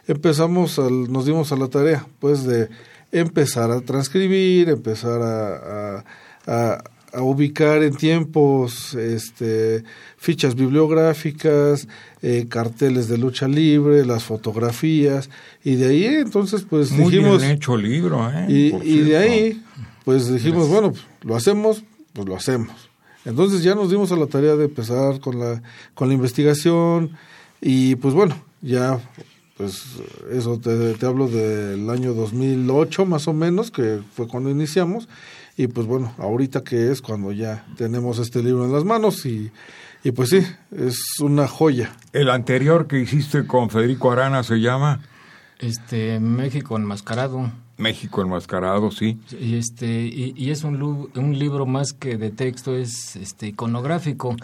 Empezamos, 0.06 0.78
al, 0.78 1.12
nos 1.12 1.26
dimos 1.26 1.50
a 1.50 1.56
la 1.56 1.68
tarea, 1.68 2.06
pues, 2.20 2.44
de 2.44 2.68
empezar 3.10 3.72
a 3.72 3.80
transcribir, 3.80 4.68
empezar 4.68 5.20
a, 5.22 6.04
a, 6.46 6.84
a, 7.12 7.22
ubicar 7.22 7.82
en 7.82 7.96
tiempos 7.96 8.94
este, 8.94 9.82
fichas 10.18 10.54
bibliográficas, 10.54 11.88
eh, 12.22 12.46
carteles 12.48 13.08
de 13.08 13.18
lucha 13.18 13.48
libre, 13.48 14.06
las 14.06 14.22
fotografías, 14.24 15.30
y 15.64 15.74
de 15.76 15.88
ahí 15.88 16.04
entonces 16.04 16.64
pues 16.68 16.92
Muy 16.92 17.10
dijimos... 17.10 17.40
bien 17.40 17.52
hecho 17.52 17.76
libro, 17.76 18.30
¿eh? 18.30 18.46
Y, 18.48 18.74
y 18.82 19.00
de 19.00 19.16
ahí 19.16 19.62
pues 20.08 20.32
dijimos, 20.32 20.70
bueno, 20.70 20.92
pues, 20.92 21.04
lo 21.20 21.36
hacemos, 21.36 21.84
pues 22.14 22.26
lo 22.26 22.34
hacemos. 22.34 22.72
Entonces 23.26 23.62
ya 23.62 23.74
nos 23.74 23.90
dimos 23.90 24.10
a 24.10 24.16
la 24.16 24.24
tarea 24.24 24.56
de 24.56 24.64
empezar 24.64 25.20
con 25.20 25.38
la, 25.38 25.62
con 25.92 26.08
la 26.08 26.14
investigación 26.14 27.10
y 27.60 27.94
pues 27.96 28.14
bueno, 28.14 28.34
ya 28.62 28.98
pues 29.58 29.84
eso 30.30 30.58
te, 30.58 30.94
te 30.94 31.04
hablo 31.04 31.28
del 31.28 31.90
año 31.90 32.14
2008 32.14 33.04
más 33.04 33.28
o 33.28 33.34
menos, 33.34 33.70
que 33.70 34.00
fue 34.14 34.26
cuando 34.26 34.48
iniciamos 34.48 35.10
y 35.58 35.66
pues 35.66 35.86
bueno, 35.86 36.14
ahorita 36.16 36.64
que 36.64 36.90
es 36.90 37.02
cuando 37.02 37.30
ya 37.32 37.66
tenemos 37.76 38.18
este 38.18 38.42
libro 38.42 38.64
en 38.64 38.72
las 38.72 38.86
manos 38.86 39.26
y, 39.26 39.50
y 40.04 40.12
pues 40.12 40.30
sí, 40.30 40.40
es 40.74 41.20
una 41.20 41.46
joya. 41.46 41.94
El 42.14 42.30
anterior 42.30 42.86
que 42.86 42.98
hiciste 42.98 43.46
con 43.46 43.68
Federico 43.68 44.10
Arana 44.10 44.42
se 44.42 44.56
llama... 44.58 45.02
Este, 45.58 46.18
México 46.18 46.76
enmascarado. 46.76 47.52
México 47.78 48.22
enmascarado, 48.22 48.90
sí. 48.90 49.18
Y 49.40 49.54
este 49.54 50.04
y, 50.06 50.34
y 50.36 50.50
es 50.50 50.64
un, 50.64 51.10
un, 51.14 51.38
libro 51.38 51.64
más 51.64 51.92
que 51.92 52.16
de 52.16 52.30
texto, 52.30 52.76
es 52.76 53.14
este 53.14 53.46
iconográfico, 53.46 54.34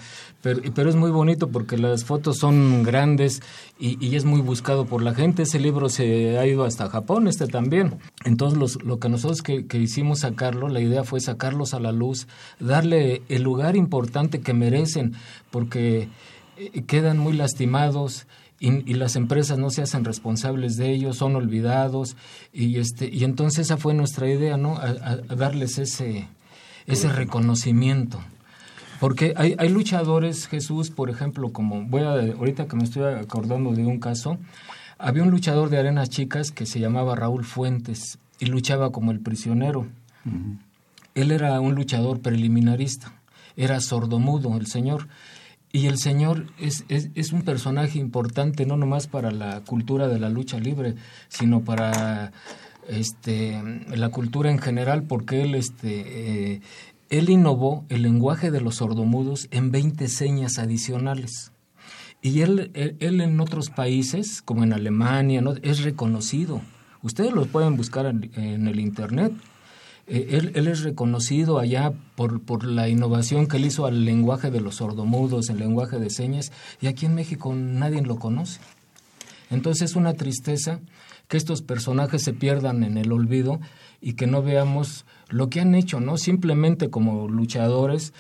pero, 0.41 0.63
pero 0.73 0.89
es 0.89 0.95
muy 0.95 1.11
bonito 1.11 1.49
porque 1.49 1.77
las 1.77 2.05
fotos 2.05 2.39
son 2.39 2.85
grandes 2.85 3.43
y, 3.79 3.99
y, 4.05 4.15
es 4.15 4.25
muy 4.25 4.41
buscado 4.41 4.87
por 4.87 5.03
la 5.03 5.15
gente. 5.15 5.43
Ese 5.43 5.59
libro 5.59 5.89
se 5.89 6.39
ha 6.39 6.47
ido 6.47 6.65
hasta 6.65 6.89
Japón, 6.89 7.27
este 7.27 7.49
también. 7.49 7.99
Entonces 8.25 8.57
los, 8.57 8.83
lo 8.85 9.01
que 9.01 9.09
nosotros 9.09 9.43
que, 9.43 9.67
que 9.67 9.79
hicimos 9.79 10.21
sacarlo, 10.21 10.69
la 10.69 10.81
idea 10.81 11.03
fue 11.03 11.21
sacarlos 11.21 11.75
a 11.75 11.81
la 11.81 11.91
luz, 11.91 12.29
darle 12.61 13.23
el 13.29 13.43
lugar 13.43 13.75
importante 13.75 14.41
que 14.41 14.55
merecen, 14.55 15.15
porque 15.51 16.09
quedan 16.87 17.19
muy 17.19 17.33
lastimados 17.33 18.29
y, 18.61 18.95
las 18.95 19.17
empresas 19.17 19.59
no 19.59 19.71
se 19.71 19.83
hacen 19.83 20.05
responsables 20.05 20.77
de 20.77 20.91
ellos, 20.93 21.17
son 21.17 21.37
olvidados 21.37 22.17
y 22.53 22.79
este 22.79 23.09
y 23.13 23.25
entonces 23.25 23.67
esa 23.67 23.77
fue 23.77 23.95
nuestra 23.95 24.29
idea, 24.29 24.57
¿no? 24.57 24.77
A, 24.77 25.17
darles 25.17 25.79
ese 25.79 26.29
ese 26.87 27.09
reconocimiento. 27.09 28.21
Porque 29.01 29.35
hay, 29.37 29.55
hay 29.59 29.69
luchadores, 29.69 30.47
Jesús, 30.47 30.91
por 30.91 31.11
ejemplo, 31.11 31.53
como 31.53 31.85
voy 31.85 32.03
a 32.03 32.13
ahorita 32.13 32.67
que 32.67 32.77
me 32.77 32.85
estoy 32.85 33.03
acordando 33.13 33.73
de 33.73 33.85
un 33.85 33.99
caso, 33.99 34.39
había 34.99 35.25
un 35.25 35.31
luchador 35.31 35.69
de 35.69 35.79
arenas 35.79 36.09
chicas 36.09 36.51
que 36.51 36.65
se 36.65 36.81
llamaba 36.81 37.17
Raúl 37.17 37.45
Fuentes 37.45 38.19
y 38.39 38.47
luchaba 38.47 38.93
como 38.93 39.11
el 39.11 39.21
prisionero. 39.21 39.87
Él 41.15 41.31
era 41.33 41.61
un 41.61 41.75
luchador 41.75 42.21
preliminarista, 42.21 43.13
era 43.57 43.81
sordomudo 43.81 44.57
el 44.57 44.67
señor 44.67 45.09
y 45.75 45.89
el 45.89 45.99
Señor 45.99 46.47
es, 46.61 46.85
es, 46.89 47.33
un 47.33 47.43
personaje 47.43 47.99
importante 47.99 48.65
no 48.65 48.77
nomás 48.77 49.09
para 49.09 49.33
la 49.33 49.63
cultura 49.63 50.07
de 50.07 50.21
la 50.21 50.29
lucha 50.29 50.61
libre, 50.61 50.95
sino 51.27 51.65
para 51.65 52.31
este, 52.87 53.61
la 53.89 54.11
cultura 54.11 54.53
en 54.53 54.61
general, 54.61 55.03
porque 55.03 55.43
él, 55.43 55.57
este, 55.57 56.53
eh, 56.53 56.61
él 57.11 57.29
innovó 57.29 57.85
el 57.89 58.03
lenguaje 58.03 58.53
de 58.53 58.61
los 58.61 58.77
sordomudos 58.77 59.49
en 59.51 59.73
20 59.73 60.07
señas 60.07 60.59
adicionales. 60.59 61.51
Y 62.23 62.43
él, 62.43 62.71
él, 62.75 63.21
en 63.21 63.41
otros 63.41 63.71
países, 63.71 64.43
como 64.43 64.63
en 64.63 64.75
Alemania, 64.75 65.43
es 65.63 65.83
reconocido. 65.83 66.61
Ustedes 67.03 67.33
lo 67.33 67.47
pueden 67.47 67.77
buscar 67.77 68.07
en 68.07 68.69
el 68.69 68.79
Internet 68.79 69.33
eh, 70.07 70.51
él, 70.55 70.67
es 70.69 70.83
reconocido 70.83 71.59
allá 71.59 71.93
por, 72.17 72.43
por 72.43 72.65
la 72.65 72.89
innovación 72.89 73.47
que 73.47 73.57
él 73.57 73.67
hizo 73.67 73.87
al 73.87 74.05
lenguaje 74.05 74.51
de 74.51 74.61
los 74.61 74.77
sordomudos, 74.77 75.49
el 75.49 75.59
lenguaje 75.59 75.99
de 75.99 76.11
señas, 76.11 76.53
y 76.81 76.87
aquí 76.87 77.07
en 77.07 77.15
México 77.15 77.55
nadie 77.55 78.03
lo 78.03 78.17
conoce. 78.17 78.61
Entonces 79.51 79.91
es 79.91 79.97
una 79.97 80.15
tristeza 80.15 80.81
que 81.29 81.37
estos 81.37 81.63
personajes 81.63 82.23
se 82.23 82.33
pierdan 82.33 82.83
en 82.85 82.99
el 82.99 83.13
olvido 83.13 83.61
y 84.01 84.15
que 84.15 84.27
no 84.27 84.43
veamos 84.43 85.07
lo 85.29 85.49
que 85.49 85.61
han 85.61 85.75
hecho, 85.75 86.01
¿no? 86.01 86.19
Simplemente 86.19 86.91
como 86.91 87.29
luchadores, 87.29 88.13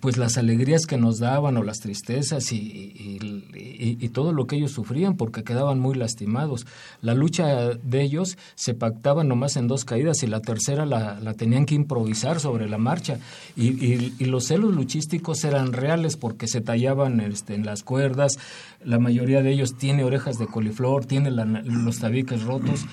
pues 0.00 0.18
las 0.18 0.36
alegrías 0.36 0.86
que 0.86 0.98
nos 0.98 1.18
daban 1.18 1.56
o 1.56 1.62
las 1.62 1.80
tristezas 1.80 2.52
y, 2.52 3.18
y, 3.18 4.08
todo 4.10 4.32
lo 4.32 4.46
que 4.46 4.56
ellos 4.56 4.72
sufrían 4.72 5.16
porque 5.16 5.44
quedaban 5.44 5.78
muy 5.80 5.94
lastimados. 5.94 6.66
La 7.02 7.14
lucha 7.14 7.74
de 7.74 8.02
ellos 8.02 8.36
se 8.54 8.74
pactaba 8.74 9.22
nomás 9.22 9.56
en 9.56 9.68
dos 9.68 9.84
caídas 9.84 10.22
y 10.22 10.26
la 10.26 10.40
tercera 10.40 10.86
la, 10.86 11.20
la 11.20 11.34
tenían 11.34 11.66
que 11.66 11.74
improvisar 11.74 12.40
sobre 12.40 12.68
la 12.68 12.78
marcha. 12.78 13.18
Y, 13.56 14.26
los 14.28 14.46
celos 14.46 14.74
luchísticos 14.74 15.42
eran 15.44 15.72
reales 15.72 16.16
porque 16.16 16.48
se 16.48 16.60
tallaban 16.60 17.20
este, 17.20 17.54
en 17.54 17.64
las 17.64 17.82
cuerdas. 17.82 18.38
La 18.84 18.98
mayoría 18.98 19.42
de 19.42 19.52
ellos 19.52 19.76
tiene 19.78 20.04
orejas 20.04 20.38
de 20.38 20.46
coliflor, 20.46 21.06
tiene 21.06 21.30
los 21.30 21.98
tabiques 21.98 22.42
rotos 22.42 22.84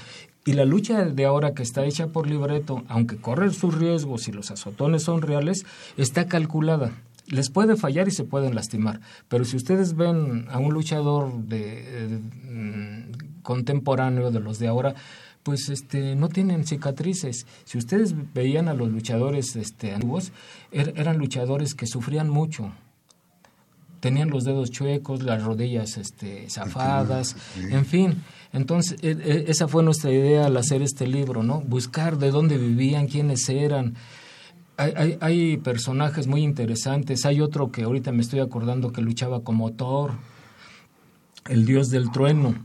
y 0.46 0.54
la 0.54 0.64
lucha 0.64 1.06
de 1.06 1.26
ahora 1.26 1.56
que 1.56 1.64
está 1.64 1.86
hecha 1.86 2.08
por 2.08 2.28
libreto, 2.28 2.84
aunque 2.88 3.18
corre 3.18 3.52
sus 3.52 3.74
riesgos 3.74 4.28
y 4.28 4.32
los 4.32 4.52
azotones 4.52 5.02
son 5.04 5.24
reales, 5.24 5.66
está 5.98 6.28
calculada. 6.28 6.92
Les 7.28 7.50
puede 7.50 7.76
fallar 7.76 8.08
y 8.08 8.12
se 8.12 8.24
pueden 8.24 8.54
lastimar. 8.54 9.02
Pero 9.28 9.44
si 9.44 9.58
ustedes 9.58 9.96
ven 9.96 10.46
a 10.52 10.60
un 10.60 10.72
luchador 10.72 11.34
de, 11.34 12.22
mm, 12.44 13.42
contemporáneo 13.42 14.30
de 14.30 14.40
los 14.40 14.60
de 14.60 14.68
ahora, 14.68 14.94
pues 15.42 15.70
este 15.70 16.16
no 16.16 16.30
tienen 16.30 16.66
cicatrices. 16.66 17.48
Si 17.66 17.80
ustedes 17.80 18.14
veían 18.34 18.68
a 18.68 18.76
los 18.76 18.92
luchadores 18.92 19.56
este 19.56 19.94
antiguos, 19.94 20.32
er, 20.72 20.94
eran 20.96 21.18
luchadores 21.18 21.74
que 21.74 21.88
sufrían 21.88 22.30
mucho. 22.30 22.72
Tenían 24.00 24.30
los 24.30 24.44
dedos 24.44 24.72
chuecos, 24.72 25.24
las 25.24 25.44
rodillas 25.44 25.98
este 25.98 26.50
zafadas, 26.50 27.36
en 27.58 27.86
fin. 27.86 28.24
Entonces, 28.54 28.98
e, 29.02 29.12
e, 29.12 29.46
esa 29.52 29.68
fue 29.68 29.84
nuestra 29.84 30.12
idea 30.12 30.46
al 30.46 30.58
hacer 30.58 30.82
este 30.82 31.08
libro, 31.08 31.44
¿no? 31.44 31.62
Buscar 31.62 32.18
de 32.18 32.32
dónde 32.32 32.58
vivían, 32.58 33.08
quiénes 33.08 33.50
eran. 33.50 33.96
Hay, 34.78 35.18
hay, 35.22 35.58
personajes 35.58 36.28
muy 36.28 36.42
interesantes. 36.42 37.26
Hay 37.26 37.42
otro 37.42 37.72
que 37.72 37.84
ahorita 37.84 38.12
me 38.12 38.22
estoy 38.22 38.42
acordando 38.42 38.92
que 38.92 39.02
luchaba 39.02 39.42
como 39.42 39.72
Thor, 39.72 40.12
el 41.48 41.66
dios 41.66 41.90
del 41.90 42.12
trueno, 42.12 42.56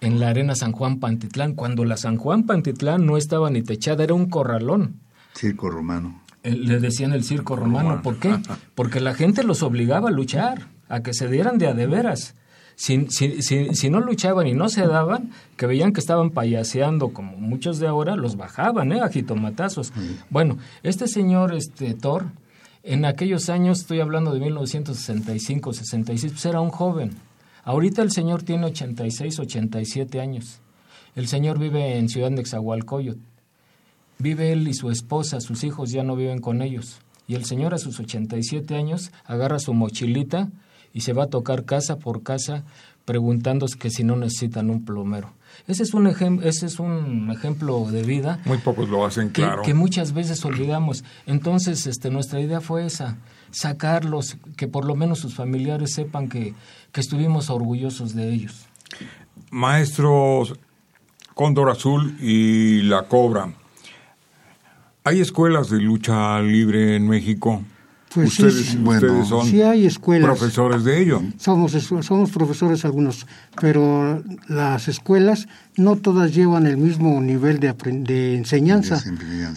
en 0.00 0.20
la 0.20 0.28
arena 0.28 0.54
San 0.54 0.72
Juan 0.72 1.00
Pantitlán, 1.00 1.54
cuando 1.54 1.84
la 1.84 1.96
San 1.96 2.16
Juan 2.16 2.44
Pantitlán 2.44 3.06
no 3.06 3.16
estaba 3.16 3.50
ni 3.50 3.62
techada, 3.62 4.04
era 4.04 4.14
un 4.14 4.28
corralón. 4.28 5.00
Circo 5.34 5.70
romano. 5.70 6.22
Eh, 6.42 6.52
le 6.52 6.78
decían 6.78 7.12
el 7.12 7.24
circo 7.24 7.56
romano. 7.56 8.02
¿Por 8.02 8.18
qué? 8.18 8.36
Porque 8.74 9.00
la 9.00 9.14
gente 9.14 9.42
los 9.42 9.62
obligaba 9.62 10.10
a 10.10 10.12
luchar, 10.12 10.68
a 10.88 11.02
que 11.02 11.14
se 11.14 11.28
dieran 11.28 11.58
de 11.58 11.68
a 11.68 11.74
de 11.74 11.86
veras 11.86 12.34
si, 12.76 13.06
si, 13.08 13.42
si, 13.42 13.90
no 13.90 14.00
luchaban 14.00 14.46
y 14.46 14.52
no 14.52 14.68
se 14.68 14.86
daban, 14.86 15.30
que 15.56 15.66
veían 15.66 15.92
que 15.92 16.00
estaban 16.00 16.30
payaseando 16.30 17.12
como 17.12 17.36
muchos 17.36 17.78
de 17.78 17.86
ahora, 17.86 18.16
los 18.16 18.36
bajaban, 18.36 18.92
¿eh? 18.92 19.00
A 19.00 19.08
jitomatazos. 19.08 19.92
Bueno, 20.30 20.58
este 20.82 21.06
señor, 21.06 21.54
este 21.54 21.94
Thor, 21.94 22.26
en 22.82 23.04
aquellos 23.04 23.48
años, 23.48 23.80
estoy 23.80 24.00
hablando 24.00 24.32
de 24.32 24.40
1965, 24.40 25.72
66, 25.72 26.32
pues 26.32 26.46
era 26.46 26.60
un 26.60 26.70
joven. 26.70 27.12
Ahorita 27.62 28.02
el 28.02 28.10
señor 28.10 28.42
tiene 28.42 28.66
86, 28.66 29.38
87 29.38 30.20
años. 30.20 30.60
El 31.14 31.28
señor 31.28 31.58
vive 31.58 31.96
en 31.96 32.08
Ciudad 32.08 32.30
de 32.30 32.40
Exahualcoyot. 32.40 33.18
Vive 34.18 34.52
él 34.52 34.66
y 34.68 34.74
su 34.74 34.90
esposa, 34.90 35.40
sus 35.40 35.64
hijos 35.64 35.90
ya 35.92 36.02
no 36.02 36.16
viven 36.16 36.40
con 36.40 36.60
ellos. 36.60 36.98
Y 37.26 37.36
el 37.36 37.44
señor 37.44 37.72
a 37.72 37.78
sus 37.78 38.00
87 38.00 38.74
años 38.74 39.12
agarra 39.24 39.58
su 39.58 39.72
mochilita 39.72 40.50
y 40.94 41.02
se 41.02 41.12
va 41.12 41.24
a 41.24 41.26
tocar 41.26 41.64
casa 41.64 41.98
por 41.98 42.22
casa 42.22 42.64
preguntando 43.04 43.66
que 43.78 43.90
si 43.90 44.04
no 44.04 44.16
necesitan 44.16 44.70
un 44.70 44.84
plomero. 44.84 45.32
Ese 45.66 45.82
es 45.82 45.92
un, 45.94 46.06
ese 46.06 46.66
es 46.66 46.78
un 46.78 47.30
ejemplo 47.30 47.84
de 47.90 48.02
vida. 48.02 48.40
Muy 48.44 48.58
pocos 48.58 48.88
lo 48.88 49.04
hacen, 49.04 49.28
que, 49.28 49.42
claro. 49.42 49.62
Que 49.62 49.74
muchas 49.74 50.12
veces 50.12 50.44
olvidamos. 50.44 51.04
Entonces, 51.26 51.86
este, 51.86 52.10
nuestra 52.10 52.40
idea 52.40 52.60
fue 52.60 52.86
esa, 52.86 53.18
sacarlos, 53.50 54.36
que 54.56 54.68
por 54.68 54.84
lo 54.84 54.94
menos 54.94 55.18
sus 55.18 55.34
familiares 55.34 55.92
sepan 55.94 56.28
que, 56.28 56.54
que 56.92 57.00
estuvimos 57.00 57.50
orgullosos 57.50 58.14
de 58.14 58.32
ellos. 58.32 58.66
Maestros 59.50 60.54
Cóndor 61.34 61.70
Azul 61.70 62.16
y 62.20 62.82
La 62.82 63.04
Cobra, 63.04 63.52
¿hay 65.02 65.20
escuelas 65.20 65.68
de 65.68 65.80
lucha 65.80 66.40
libre 66.40 66.96
en 66.96 67.08
México? 67.08 67.62
Pues 68.14 68.28
ustedes, 68.28 68.66
sí, 68.66 68.78
ustedes 68.78 69.26
son 69.26 69.46
sí 69.46 69.60
hay 69.60 69.86
escuelas. 69.86 70.38
profesores 70.38 70.84
de 70.84 71.02
ello. 71.02 71.22
Somos, 71.36 71.72
somos 71.72 72.30
profesores 72.30 72.84
algunos, 72.84 73.26
pero 73.60 74.22
las 74.46 74.86
escuelas 74.86 75.48
no 75.76 75.96
todas 75.96 76.32
llevan 76.32 76.66
el 76.66 76.76
mismo 76.76 77.20
nivel 77.20 77.58
de, 77.58 77.72
de 77.72 78.36
enseñanza, 78.36 79.02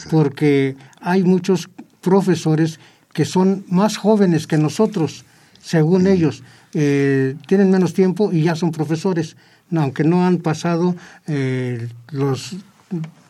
porque 0.10 0.76
hay 1.02 1.24
muchos 1.24 1.70
profesores 2.02 2.80
que 3.14 3.26
son 3.26 3.64
más 3.70 3.98
jóvenes 3.98 4.48
que 4.48 4.58
nosotros, 4.58 5.24
según 5.62 6.08
ellos. 6.08 6.44
Eh, 6.74 7.36
tienen 7.48 7.70
menos 7.70 7.94
tiempo 7.94 8.32
y 8.32 8.44
ya 8.44 8.56
son 8.56 8.72
profesores, 8.72 9.38
aunque 9.76 10.04
no 10.04 10.26
han 10.26 10.38
pasado 10.38 10.96
eh, 11.28 11.90
los 12.10 12.56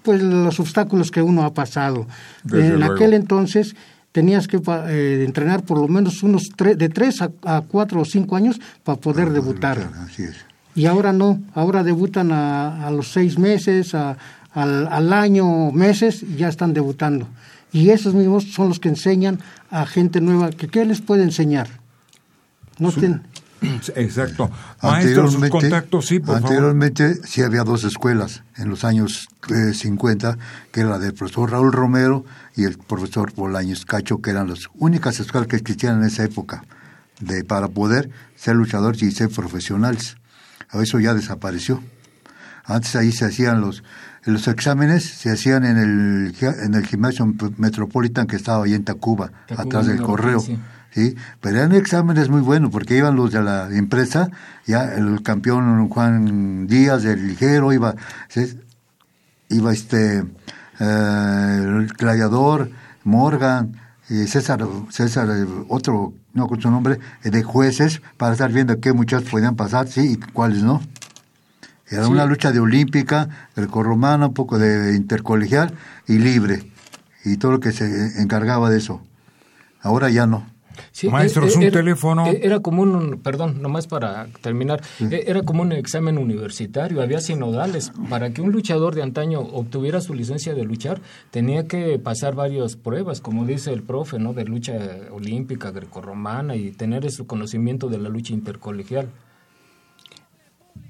pues 0.04 0.22
los 0.22 0.58
obstáculos 0.62 1.12
que 1.12 1.22
uno 1.22 1.44
ha 1.44 1.54
pasado. 1.54 2.08
en 2.50 2.82
aquel 2.82 3.14
entonces 3.14 3.76
tenías 4.18 4.48
que 4.48 4.58
eh, 4.58 5.24
entrenar 5.24 5.62
por 5.62 5.78
lo 5.78 5.88
menos 5.88 6.24
unos 6.24 6.50
de 6.58 6.90
tres 6.90 7.22
a, 7.22 7.62
cuatro 7.62 8.02
o 8.02 8.06
cinco 8.06 8.36
años 8.36 8.60
para 8.84 9.00
poder 9.00 9.30
debutar. 9.30 9.78
Y 10.74 10.88
ahora 10.88 11.14
no, 11.14 11.40
ahora 11.54 11.84
debutan 11.84 12.32
a, 12.32 12.90
los 12.90 13.12
seis 13.14 13.38
meses, 13.38 13.94
al, 13.94 14.18
al, 14.56 15.14
año, 15.14 15.72
meses, 15.72 16.24
y 16.24 16.38
ya 16.38 16.48
están 16.48 16.74
debutando. 16.74 17.28
Y 17.72 17.92
esos 17.92 18.16
mismos 18.16 18.46
son 18.46 18.70
los 18.70 18.80
que 18.80 18.90
enseñan 18.90 19.38
a 19.70 19.86
gente 19.86 20.20
nueva, 20.20 20.50
que 20.50 20.68
¿qué 20.68 20.84
les 20.84 21.00
puede 21.00 21.22
enseñar? 21.22 21.68
No 22.80 22.92
tienen... 22.92 23.22
Exacto. 23.62 24.52
Contactos, 25.50 26.06
sí, 26.06 26.20
por 26.20 26.38
anteriormente 26.38 27.16
sí 27.26 27.42
había 27.42 27.64
dos 27.64 27.84
escuelas 27.84 28.44
en 28.56 28.70
los 28.70 28.84
años 28.84 29.30
50, 29.74 30.30
eh, 30.30 30.36
que 30.72 30.82
era 30.82 30.90
la 30.90 31.00
del 31.00 31.14
profesor 31.14 31.52
Raúl 31.52 31.72
Romero 31.72 32.26
y 32.56 32.66
el 32.66 32.78
profesor 32.78 33.34
Bolaños 33.34 33.86
Cacho, 33.86 34.22
que 34.22 34.32
eran 34.32 34.50
las 34.50 34.68
únicas 34.76 35.20
escuelas 35.20 35.48
que 35.48 35.56
existían 35.56 36.00
en 36.00 36.08
esa 36.08 36.24
época 36.24 36.64
de 37.20 37.44
para 37.44 37.68
poder 37.68 38.10
ser 38.36 38.56
luchadores 38.56 39.02
y 39.02 39.12
ser 39.12 39.30
profesionales. 39.30 40.18
Eso 40.74 41.00
ya 41.00 41.14
desapareció. 41.14 41.82
Antes 42.66 42.96
ahí 42.96 43.12
se 43.12 43.26
hacían 43.26 43.62
los 43.62 43.84
los 44.26 44.48
exámenes 44.50 45.06
se 45.06 45.32
hacían 45.32 45.64
en 45.64 45.78
el 45.78 46.36
en 46.42 46.74
el 46.74 46.86
gimnasio 46.86 47.34
Metropolitan 47.58 48.28
que 48.28 48.36
estaba 48.36 48.66
ahí 48.66 48.74
en 48.74 48.84
Tacuba, 48.84 49.32
atrás 49.56 49.88
del 49.88 50.02
correo. 50.02 50.44
¿Sí? 50.98 51.16
Pero 51.42 51.58
eran 51.58 51.74
exámenes 51.74 52.28
muy 52.28 52.42
buenos 52.42 52.72
porque 52.72 52.98
iban 52.98 53.16
los 53.16 53.32
de 53.32 53.44
la 53.44 53.70
empresa, 53.72 54.32
ya 54.66 54.96
el 54.96 55.22
campeón 55.22 55.88
Juan 55.90 56.66
Díaz, 56.66 57.06
el 57.06 57.28
ligero, 57.28 57.72
iba, 57.72 57.94
iba 59.50 59.72
este, 59.72 60.24
eh, 60.80 61.60
el 61.60 61.88
gladiador, 61.96 62.72
Morgan, 63.04 63.80
y 64.10 64.26
César, 64.26 64.66
César 64.90 65.30
otro, 65.68 66.14
no 66.34 66.48
con 66.48 66.60
su 66.62 66.72
nombre, 66.72 67.00
de 67.24 67.44
jueces 67.44 68.02
para 68.18 68.32
estar 68.32 68.52
viendo 68.52 68.80
qué 68.80 68.92
muchachos 68.92 69.30
podían 69.30 69.56
pasar, 69.56 69.88
sí, 69.88 70.14
y 70.14 70.32
cuáles 70.32 70.64
no. 70.64 70.82
Era 71.90 72.08
una 72.08 72.26
lucha 72.26 72.52
de 72.52 72.60
olímpica, 72.60 73.30
grecorromana, 73.56 74.28
un 74.28 74.34
poco 74.34 74.58
de 74.58 74.96
intercolegial 74.96 75.74
y 76.08 76.18
libre. 76.18 76.72
Y 77.24 77.38
todo 77.38 77.52
lo 77.52 77.60
que 77.60 77.72
se 77.72 78.22
encargaba 78.22 78.70
de 78.70 78.78
eso. 78.78 79.02
Ahora 79.82 80.10
ya 80.10 80.26
no. 80.26 80.57
Maestros, 81.10 81.56
e- 81.56 81.60
un 81.60 81.72
teléfono. 81.72 82.28
e- 82.28 82.42
Era 82.44 82.60
como 82.60 82.82
un, 82.84 83.20
perdón, 83.22 83.62
nomás 83.62 83.88
para 83.88 84.28
terminar, 84.42 84.82
e- 85.00 85.24
era 85.28 85.44
como 85.44 85.62
un 85.62 85.72
examen 85.72 86.18
universitario, 86.18 87.02
había 87.02 87.20
sinodales. 87.22 87.92
Para 88.10 88.32
que 88.32 88.42
un 88.42 88.52
luchador 88.52 88.96
de 88.96 89.04
antaño 89.04 89.40
obtuviera 89.42 90.02
su 90.02 90.14
licencia 90.14 90.54
de 90.54 90.64
luchar, 90.64 91.02
tenía 91.32 91.68
que 91.68 91.98
pasar 92.00 92.36
varias 92.36 92.76
pruebas, 92.76 93.22
como 93.22 93.46
dice 93.46 93.72
el 93.72 93.84
profe, 93.84 94.20
¿no? 94.20 94.34
De 94.34 94.46
lucha 94.46 94.74
olímpica, 95.12 95.72
grecorromana 95.72 96.56
y 96.56 96.72
tener 96.72 97.06
ese 97.06 97.26
conocimiento 97.26 97.90
de 97.90 97.98
la 97.98 98.10
lucha 98.10 98.34
intercolegial. 98.34 99.10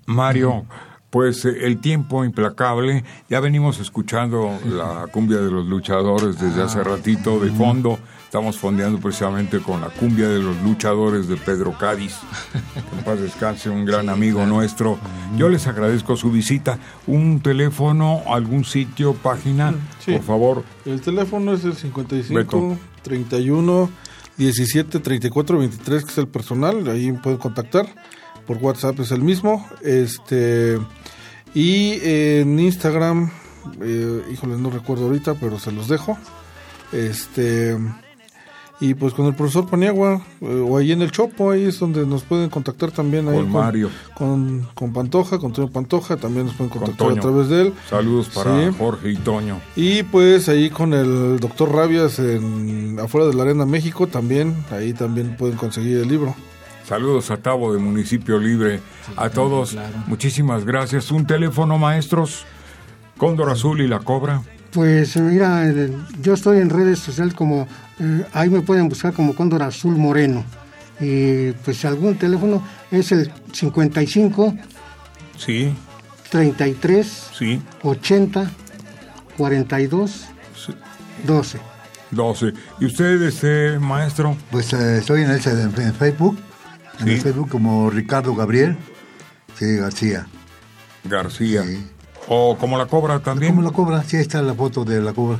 Mario, 0.05 0.65
pues 1.09 1.43
eh, 1.45 1.65
el 1.65 1.79
tiempo 1.79 2.23
implacable, 2.25 3.03
ya 3.29 3.39
venimos 3.39 3.79
escuchando 3.79 4.57
la 4.65 5.07
cumbia 5.11 5.37
de 5.37 5.51
los 5.51 5.65
luchadores 5.65 6.39
desde 6.39 6.63
hace 6.63 6.83
ratito 6.83 7.39
de 7.39 7.51
fondo, 7.51 7.99
estamos 8.27 8.57
fondeando 8.57 8.99
precisamente 8.99 9.59
con 9.61 9.79
la 9.79 9.87
cumbia 9.87 10.27
de 10.27 10.39
los 10.39 10.61
luchadores 10.61 11.29
de 11.29 11.37
Pedro 11.37 11.77
Cádiz, 11.77 12.13
que 12.51 12.79
en 12.97 13.03
paz 13.05 13.21
descanse, 13.21 13.69
un 13.69 13.85
gran 13.85 14.09
amigo 14.09 14.45
nuestro. 14.45 14.99
Yo 15.37 15.47
les 15.47 15.65
agradezco 15.65 16.17
su 16.17 16.29
visita, 16.29 16.77
un 17.07 17.39
teléfono, 17.39 18.23
algún 18.27 18.65
sitio, 18.65 19.13
página, 19.13 19.73
Sí. 20.03 20.11
por 20.11 20.23
favor. 20.23 20.63
El 20.85 20.99
teléfono 20.99 21.53
es 21.53 21.63
el 21.63 21.75
55 21.77 22.37
Beto. 22.37 22.77
31 23.03 23.89
17 24.37 24.99
34 24.99 25.57
23, 25.59 26.03
que 26.03 26.11
es 26.11 26.17
el 26.17 26.27
personal, 26.27 26.85
ahí 26.89 27.13
pueden 27.13 27.39
contactar. 27.39 27.87
Por 28.45 28.57
WhatsApp 28.57 28.99
es 28.99 29.11
el 29.11 29.21
mismo. 29.21 29.65
Este 29.81 30.77
y 31.53 31.99
en 32.03 32.59
Instagram, 32.59 33.31
eh, 33.81 34.21
híjole, 34.33 34.57
no 34.57 34.69
recuerdo 34.69 35.05
ahorita, 35.05 35.35
pero 35.35 35.59
se 35.59 35.71
los 35.71 35.87
dejo. 35.87 36.17
Este 36.91 37.77
y 38.79 38.93
pues 38.93 39.13
con 39.13 39.25
el 39.25 39.33
profesor 39.33 39.67
Paniagua 39.67 40.21
eh, 40.41 40.63
o 40.67 40.77
ahí 40.77 40.91
en 40.91 41.01
el 41.01 41.11
Chopo, 41.11 41.51
ahí 41.51 41.63
es 41.63 41.79
donde 41.79 42.05
nos 42.05 42.23
pueden 42.23 42.49
contactar 42.49 42.91
también 42.91 43.27
ahí 43.27 43.35
Con 43.35 43.51
Mario. 43.51 43.89
con, 44.15 44.67
con 44.75 44.93
Pantoja, 44.93 45.39
con 45.39 45.51
Toño 45.51 45.69
Pantoja, 45.69 46.17
también 46.17 46.45
nos 46.45 46.55
pueden 46.55 46.69
Con 46.69 46.81
contactar 46.81 47.17
a 47.17 47.21
través 47.21 47.49
de 47.49 47.61
él. 47.63 47.73
Saludos 47.89 48.29
para 48.29 48.69
Sí. 48.69 48.75
Jorge 48.77 49.11
y 49.11 49.15
Toño. 49.15 49.59
Y 49.75 50.03
pues 50.03 50.47
ahí 50.49 50.69
con 50.69 50.93
el 50.93 51.39
doctor 51.39 51.71
Rabias 51.73 52.19
en 52.19 52.99
afuera 53.01 53.27
de 53.27 53.33
la 53.33 53.43
Arena 53.43 53.65
México 53.65 54.07
también, 54.07 54.55
ahí 54.71 54.93
también 54.93 55.35
pueden 55.37 55.57
conseguir 55.57 55.97
el 55.97 56.07
libro. 56.07 56.35
Saludos 56.87 57.31
a 57.31 57.37
Tavo 57.37 57.73
de 57.73 57.79
Municipio 57.79 58.37
Libre. 58.39 58.79
a 59.17 59.29
todos, 59.29 59.71
claro. 59.71 59.93
muchísimas 60.07 60.63
gracias. 60.65 61.11
Un 61.11 61.25
teléfono, 61.27 61.77
maestros. 61.77 62.45
Cóndor 63.17 63.49
Azul 63.49 63.81
y 63.81 63.87
la 63.87 63.99
Cobra. 63.99 64.41
Pues 64.71 65.17
mira, 65.17 65.63
yo 66.21 66.33
estoy 66.33 66.59
en 66.59 66.69
redes 66.69 66.99
sociales 66.99 67.33
como, 67.33 67.67
eh, 67.99 68.25
ahí 68.33 68.49
me 68.49 68.61
pueden 68.61 68.89
buscar 68.89 69.13
como 69.13 69.35
Cóndor 69.35 69.63
Azul 69.63 69.95
Moreno. 69.95 70.43
Y 70.99 71.51
pues 71.63 71.85
algún 71.85 72.15
teléfono 72.17 72.63
es 72.89 73.11
el 73.11 73.31
55 73.53 74.55
Sí, 75.37 75.71
33 76.31 77.29
sí, 77.37 77.61
80 77.83 78.49
42 79.37 80.25
sí. 80.55 80.73
12. 81.25 81.59
12. 82.11 82.53
¿Y 82.79 82.85
usted, 82.85 83.21
este 83.21 83.77
maestro? 83.79 84.35
Pues 84.49 84.73
eh, 84.73 84.97
estoy 84.99 85.21
en, 85.23 85.31
ese, 85.31 85.51
en, 85.51 85.73
en 85.79 85.93
Facebook, 85.93 86.37
en 86.99 87.05
Sí. 87.05 87.13
el 87.13 87.21
Facebook 87.21 87.49
como 87.49 87.89
Ricardo 87.91 88.33
Gabriel 88.33 88.75
sí, 89.57 89.75
García. 89.77 90.25
García. 91.03 91.63
Sí. 91.63 91.85
O 92.27 92.57
como 92.57 92.77
la 92.77 92.87
Cobra 92.87 93.19
también. 93.19 93.53
¿Cómo 93.55 93.61
la 93.67 93.73
cobra? 93.73 94.03
Sí, 94.03 94.17
ahí 94.17 94.21
está 94.23 94.41
la 94.41 94.53
foto 94.53 94.83
de 94.83 94.99
la 95.01 95.13
cobra. 95.13 95.39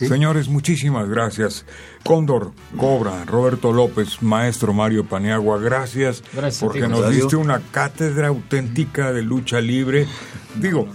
Sí. 0.00 0.08
Señores, 0.08 0.48
muchísimas 0.48 1.10
gracias. 1.10 1.66
Cóndor, 2.04 2.52
Cobra, 2.78 3.22
Roberto 3.26 3.70
López, 3.70 4.22
maestro 4.22 4.72
Mario 4.72 5.04
Paniagua, 5.04 5.58
gracias, 5.58 6.24
Gracias 6.32 6.58
porque 6.58 6.80
ti, 6.80 6.88
nos 6.88 7.10
diste 7.10 7.36
una 7.36 7.60
cátedra 7.70 8.28
auténtica 8.28 9.12
de 9.12 9.20
lucha 9.20 9.60
libre. 9.60 10.06
Digo, 10.54 10.88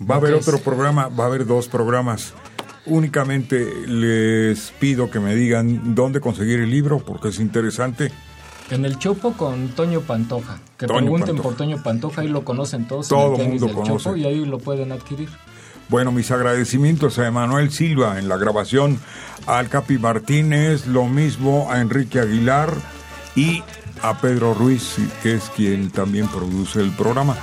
va 0.00 0.14
a 0.14 0.18
haber 0.18 0.32
otro 0.32 0.58
programa, 0.58 1.08
va 1.08 1.24
a 1.24 1.26
haber 1.26 1.44
dos 1.44 1.68
programas. 1.68 2.32
Únicamente 2.86 3.86
les 3.86 4.70
pido 4.80 5.10
que 5.10 5.20
me 5.20 5.34
digan 5.34 5.94
dónde 5.94 6.20
conseguir 6.20 6.60
el 6.60 6.70
libro, 6.70 7.00
porque 7.00 7.28
es 7.28 7.38
interesante. 7.40 8.10
En 8.70 8.86
el 8.86 8.98
Chopo 8.98 9.34
con 9.34 9.68
Toño 9.68 10.00
Pantoja. 10.00 10.60
Que 10.78 10.86
Toño 10.86 11.00
pregunten 11.00 11.26
Pantoja. 11.26 11.42
por 11.42 11.56
Toño 11.58 11.82
Pantoja, 11.82 12.22
ahí 12.22 12.28
lo 12.28 12.42
conocen 12.42 12.88
todos. 12.88 13.08
Todo 13.08 13.26
en 13.26 13.32
el 13.32 13.36
Tianguis 13.36 13.60
mundo 13.60 13.66
del 13.66 13.84
conoce. 13.84 14.04
Chopo 14.04 14.16
y 14.16 14.24
ahí 14.24 14.46
lo 14.46 14.58
pueden 14.58 14.92
adquirir. 14.92 15.28
Bueno, 15.88 16.10
mis 16.12 16.30
agradecimientos 16.30 17.18
a 17.18 17.26
Emanuel 17.26 17.70
Silva 17.70 18.18
en 18.18 18.28
la 18.28 18.36
grabación, 18.36 18.98
al 19.46 19.68
Capi 19.68 19.98
Martínez, 19.98 20.86
lo 20.86 21.04
mismo 21.06 21.68
a 21.70 21.80
Enrique 21.80 22.18
Aguilar 22.20 22.70
y 23.36 23.62
a 24.02 24.20
Pedro 24.20 24.52
Ruiz, 24.54 24.96
que 25.22 25.34
es 25.34 25.44
quien 25.54 25.90
también 25.90 26.26
produce 26.28 26.80
el 26.80 26.90
programa. 26.90 27.36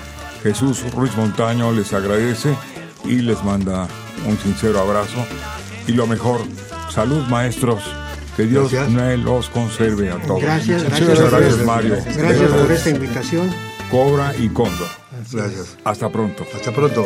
Jesús 0.44 0.84
Ruiz 0.94 1.16
Montaño 1.16 1.72
les 1.72 1.94
agradece 1.94 2.54
y 3.06 3.16
les 3.22 3.42
manda 3.44 3.88
un 4.28 4.38
sincero 4.38 4.80
abrazo. 4.80 5.26
Y 5.88 5.94
lo 5.94 6.06
mejor, 6.06 6.42
salud 6.90 7.26
maestros, 7.28 7.82
que 8.36 8.44
Dios 8.44 8.72
Gracias. 8.72 8.92
me 8.92 9.16
los 9.18 9.50
conserve 9.50 10.12
a 10.12 10.18
todos. 10.20 10.42
Gracias, 10.42 10.84
Muchas 10.84 11.00
gracias. 11.08 11.32
gracias, 11.32 11.66
Mario. 11.66 11.98
Gracias 12.18 12.52
por 12.52 12.72
esta 12.72 12.90
invitación. 12.90 13.50
Cobra 13.90 14.34
y 14.38 14.50
Cóndor. 14.50 14.88
Gracias. 15.32 15.78
Hasta 15.86 16.10
pronto. 16.10 16.46
Hasta 16.54 16.74
pronto. 16.74 17.06